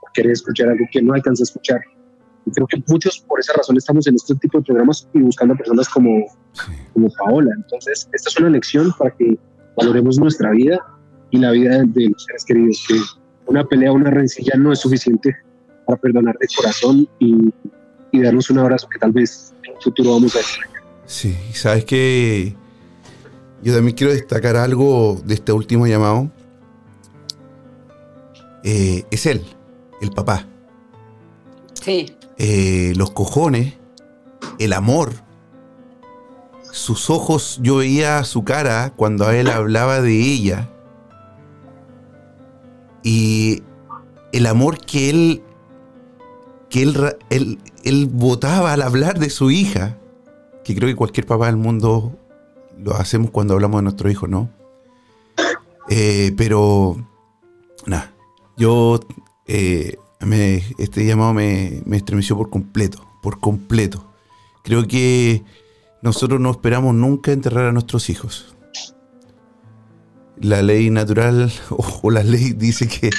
[0.00, 1.80] por querer escuchar algo que no alcancé a escuchar.
[2.46, 5.54] Y creo que muchos por esa razón estamos en este tipo de programas y buscando
[5.54, 6.72] a personas como, sí.
[6.92, 7.50] como Paola.
[7.56, 9.36] Entonces, esta es una lección para que
[9.76, 10.78] valoremos nuestra vida
[11.30, 12.84] y la vida de los seres queridos.
[12.86, 12.94] Que
[13.46, 15.36] una pelea, una rencilla no es suficiente
[15.86, 17.52] para perdonar de corazón y,
[18.12, 20.82] y darnos un abrazo que tal vez en un futuro vamos a extrañar.
[21.04, 22.54] Sí, sabes que
[23.62, 26.30] yo también quiero destacar algo de este último llamado.
[28.62, 29.42] Eh, es él,
[30.00, 30.46] el papá.
[31.74, 33.74] Sí eh, los cojones,
[34.58, 35.12] el amor,
[36.72, 40.68] sus ojos, yo veía su cara cuando él hablaba de ella
[43.02, 43.62] y
[44.32, 45.42] el amor que él
[46.68, 49.96] que él, él, él votaba al hablar de su hija,
[50.64, 52.12] que creo que cualquier papá del mundo
[52.76, 54.50] lo hacemos cuando hablamos de nuestro hijo, ¿no?
[55.88, 56.96] Eh, pero,
[57.86, 58.12] nada,
[58.56, 59.00] yo
[59.46, 64.12] eh, este llamado me, me, estremeció por completo, por completo.
[64.62, 65.44] Creo que
[66.02, 68.56] nosotros no esperamos nunca enterrar a nuestros hijos.
[70.38, 73.10] La ley natural o, o la ley dice que,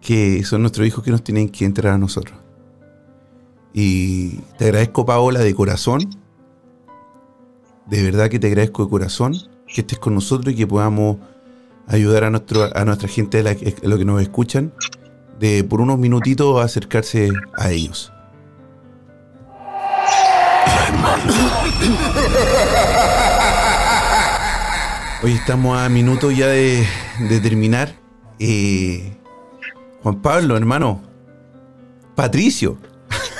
[0.00, 2.38] que son nuestros hijos que nos tienen que enterrar a nosotros.
[3.72, 6.10] Y te agradezco, Paola, de corazón.
[7.86, 9.34] De verdad que te agradezco de corazón
[9.72, 11.16] que estés con nosotros y que podamos
[11.86, 14.72] ayudar a, nuestro, a nuestra gente, a, la, a lo que nos escuchan,
[15.42, 18.12] de por unos minutitos acercarse a ellos.
[25.24, 26.86] Hoy estamos a minutos ya de,
[27.42, 27.92] terminar.
[28.38, 29.16] Eh,
[30.04, 31.02] Juan Pablo, hermano.
[32.14, 32.78] Patricio.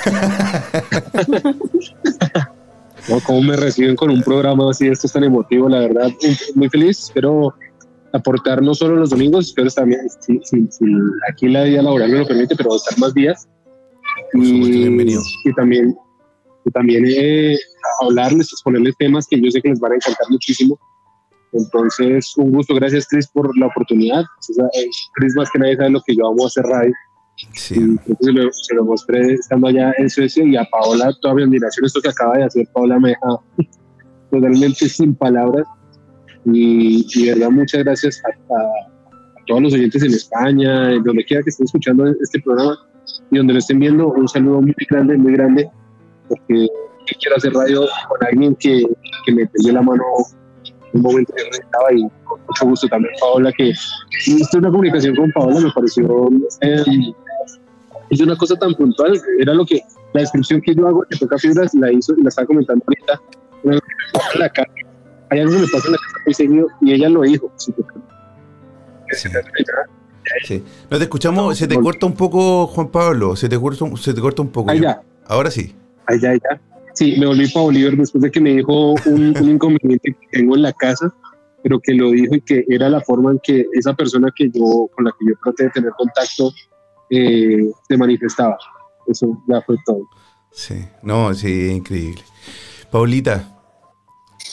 [3.07, 4.89] no, ¿Cómo me reciben con un programa así?
[4.89, 6.11] Esto es tan emotivo, la verdad.
[6.53, 6.99] Muy feliz.
[6.99, 7.53] Espero
[8.13, 10.85] aportar no solo los domingos, pero también, si, si, si
[11.29, 13.49] aquí la vida laboral me lo permite, pero estar más días.
[14.33, 15.95] Y, y, también,
[16.63, 17.57] y también eh,
[18.01, 20.79] hablarles, exponerles temas que yo sé que les van a encantar muchísimo.
[21.51, 24.23] Entonces, un gusto, gracias Cris por la oportunidad.
[25.13, 26.93] Cris más que nadie sabe lo que yo amo hacer radio.
[27.53, 27.75] Sí.
[28.21, 31.85] Se lo, se, lo, mostré estando allá en Suecia y a Paola, toda mi admiración,
[31.85, 33.39] esto que acaba de hacer Paola me deja
[34.31, 35.65] totalmente sin palabras
[36.45, 38.93] y, y de verdad, muchas gracias a,
[39.45, 42.77] todos los oyentes en España, donde quiera que estén escuchando este programa
[43.29, 45.69] y donde lo estén viendo, un saludo muy grande, muy grande,
[46.29, 46.67] porque
[47.19, 48.83] quiero hacer radio con alguien que,
[49.25, 50.03] que me tendió la mano
[50.93, 53.73] un momento que estaba y con mucho gusto también Paola, que
[54.27, 56.29] hice una comunicación con Paola, me pareció
[56.61, 56.83] eh,
[58.09, 59.81] hizo una cosa tan puntual, era lo que
[60.13, 63.21] la descripción que yo hago que toca fibras la hizo y la estaba comentando ahorita,
[65.33, 67.51] hay algo que me pasa en la casa muy seguido y ella lo dijo.
[67.57, 67.73] Sí.
[70.45, 70.63] Sí.
[70.89, 74.21] No te escuchamos, se te corta un poco, Juan Pablo, se te corta, se te
[74.21, 74.71] corta un poco.
[74.71, 75.01] Allá.
[75.27, 75.75] Ahora sí.
[76.05, 76.61] Allá, allá.
[76.93, 80.55] Sí, me volví para Oliver después de que me dijo un, un inconveniente que tengo
[80.55, 81.13] en la casa,
[81.63, 84.87] pero que lo dijo y que era la forma en que esa persona que yo,
[84.95, 86.51] con la que yo traté de tener contacto
[87.09, 88.57] eh, se manifestaba.
[89.07, 90.07] Eso ya fue todo.
[90.51, 92.21] Sí, no, sí, increíble.
[92.91, 93.52] Paulita,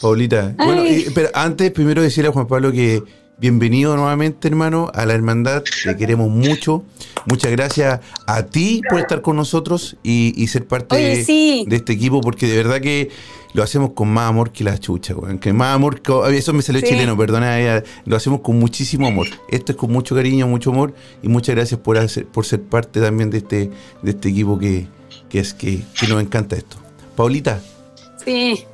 [0.00, 0.66] Paulita, Ay.
[0.66, 0.82] bueno,
[1.14, 3.02] pero antes primero decirle a Juan Pablo que
[3.38, 5.62] bienvenido nuevamente, hermano, a la hermandad.
[5.84, 6.84] Te queremos mucho.
[7.26, 11.64] Muchas gracias a ti por estar con nosotros y, y ser parte Oye, de, sí.
[11.68, 13.10] de este equipo, porque de verdad que
[13.52, 15.38] lo hacemos con más amor que la chucha, weón.
[15.38, 16.88] Que más amor, que- eso me salió Sí.
[16.88, 19.26] chileno, perdona, lo hacemos con muchísimo amor.
[19.50, 23.00] Esto es con mucho cariño, mucho amor y muchas gracias por, hacer, por ser parte
[23.00, 23.70] también de este,
[24.02, 24.86] de este equipo que,
[25.28, 26.76] que es que, que nos encanta esto.
[27.16, 27.60] Paulita,
[28.24, 28.64] Sí.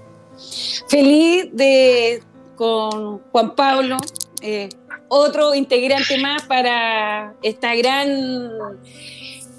[0.89, 2.23] Feliz de
[2.55, 3.97] con Juan Pablo,
[4.41, 4.69] eh,
[5.09, 8.51] otro integrante más para esta gran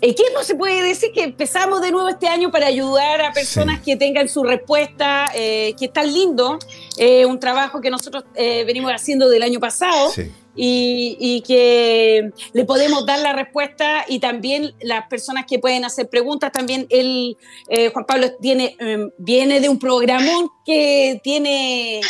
[0.01, 0.43] equipo.
[0.43, 3.85] Se puede decir que empezamos de nuevo este año para ayudar a personas Sí.
[3.91, 6.59] que tengan su respuesta, eh, que es tan lindo.
[6.97, 10.31] Eh, un trabajo que nosotros eh, venimos haciendo del año pasado sí.
[10.55, 16.09] y, y que le podemos dar la respuesta y también las personas que pueden hacer
[16.09, 17.37] preguntas, también él,
[17.69, 22.01] eh, Juan Pablo, tiene, eh, viene de un programón que tiene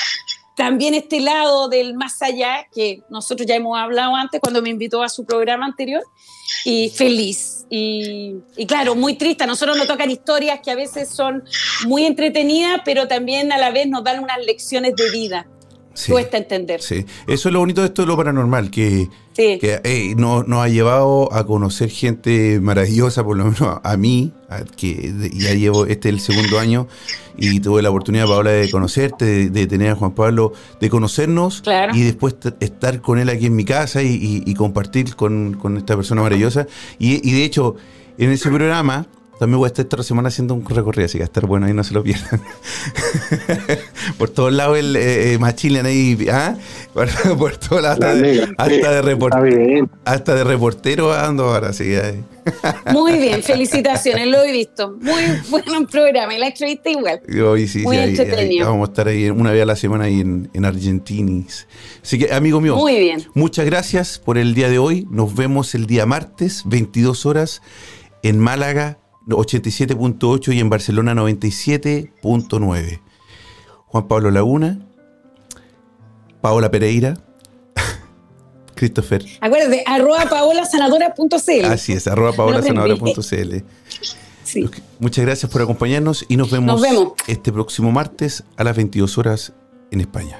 [0.56, 5.04] también este lado del más allá, que nosotros ya hemos hablado antes cuando me invitó
[5.04, 6.02] a su programa anterior,
[6.66, 7.66] y feliz.
[7.70, 8.36] Y,
[8.68, 9.44] claro, muy triste.
[9.44, 11.44] A nosotros nos tocan historias que a veces son
[11.86, 15.48] muy entretenidas, pero también a la vez nos dan unas lecciones de vida.
[15.98, 16.82] Sí, Cuesta entender.
[16.82, 17.06] sí.
[17.28, 19.58] Eso es lo bonito de esto de lo paranormal, que, Sí.
[19.60, 24.32] que eh, nos, ha llevado a conocer gente maravillosa, por lo menos a, a mí,
[24.50, 26.88] a- que ya llevo este es el segundo año
[27.38, 31.62] y tuve la oportunidad, Paola, de conocerte, de, de tener a Juan Pablo, de conocernos
[31.62, 31.96] Claro.
[31.96, 35.78] y después estar con él aquí en mi casa y, y- y compartir con, con
[35.78, 36.68] esta persona maravillosa.
[37.00, 37.76] Y, y de hecho,
[38.18, 39.08] en ese programa
[39.40, 41.66] también voy a estar esta semana haciendo un recorrido, así que va a estar bueno
[41.68, 42.42] ahí, no se lo pierdan.
[44.18, 46.56] por todos lados el eh, eh, Machilian ahí, ¿ah?
[46.94, 49.90] Por, por todos lados, hasta, La de- hasta de report- Está bien.
[50.06, 51.96] hasta de reportero ando ahora, sí.
[51.96, 52.24] ahí.
[52.94, 54.96] Muy bien, felicitaciones, lo he visto.
[55.02, 57.22] Muy bueno programa y la entrevista igual.
[57.28, 58.70] Y hoy sí, Muy sí, ahí- ahí entretenido.
[58.70, 61.68] vamos a estar ahí una vez a la semana ahí en, en Argentinis.
[62.02, 63.24] Así que, amigo mío, Muy bien.
[63.34, 65.06] muchas gracias por el día de hoy.
[65.12, 67.62] Nos vemos el día martes, 22 horas,
[68.24, 68.98] en Málaga
[69.36, 73.00] 87.8 y en Barcelona 97.9.
[73.88, 74.80] Juan Pablo Laguna,
[76.42, 77.16] Paola Pereira,
[78.76, 79.26] Christopher.
[79.42, 81.66] Acuérdate, arroba paolasanadora.cl.
[81.66, 83.58] Así es, arroba paolasanadora.cl.
[84.44, 84.70] Sí.
[85.00, 87.14] Muchas gracias por acompañarnos y nos vemos, Nos vemos.
[87.28, 89.54] este próximo martes a las 22 horas
[89.92, 90.40] en España.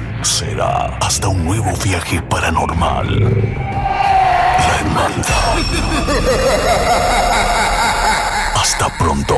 [0.23, 3.19] será hasta un nuevo viaje paranormal.
[3.59, 5.57] La hermandad.
[8.55, 9.35] Hasta pronto.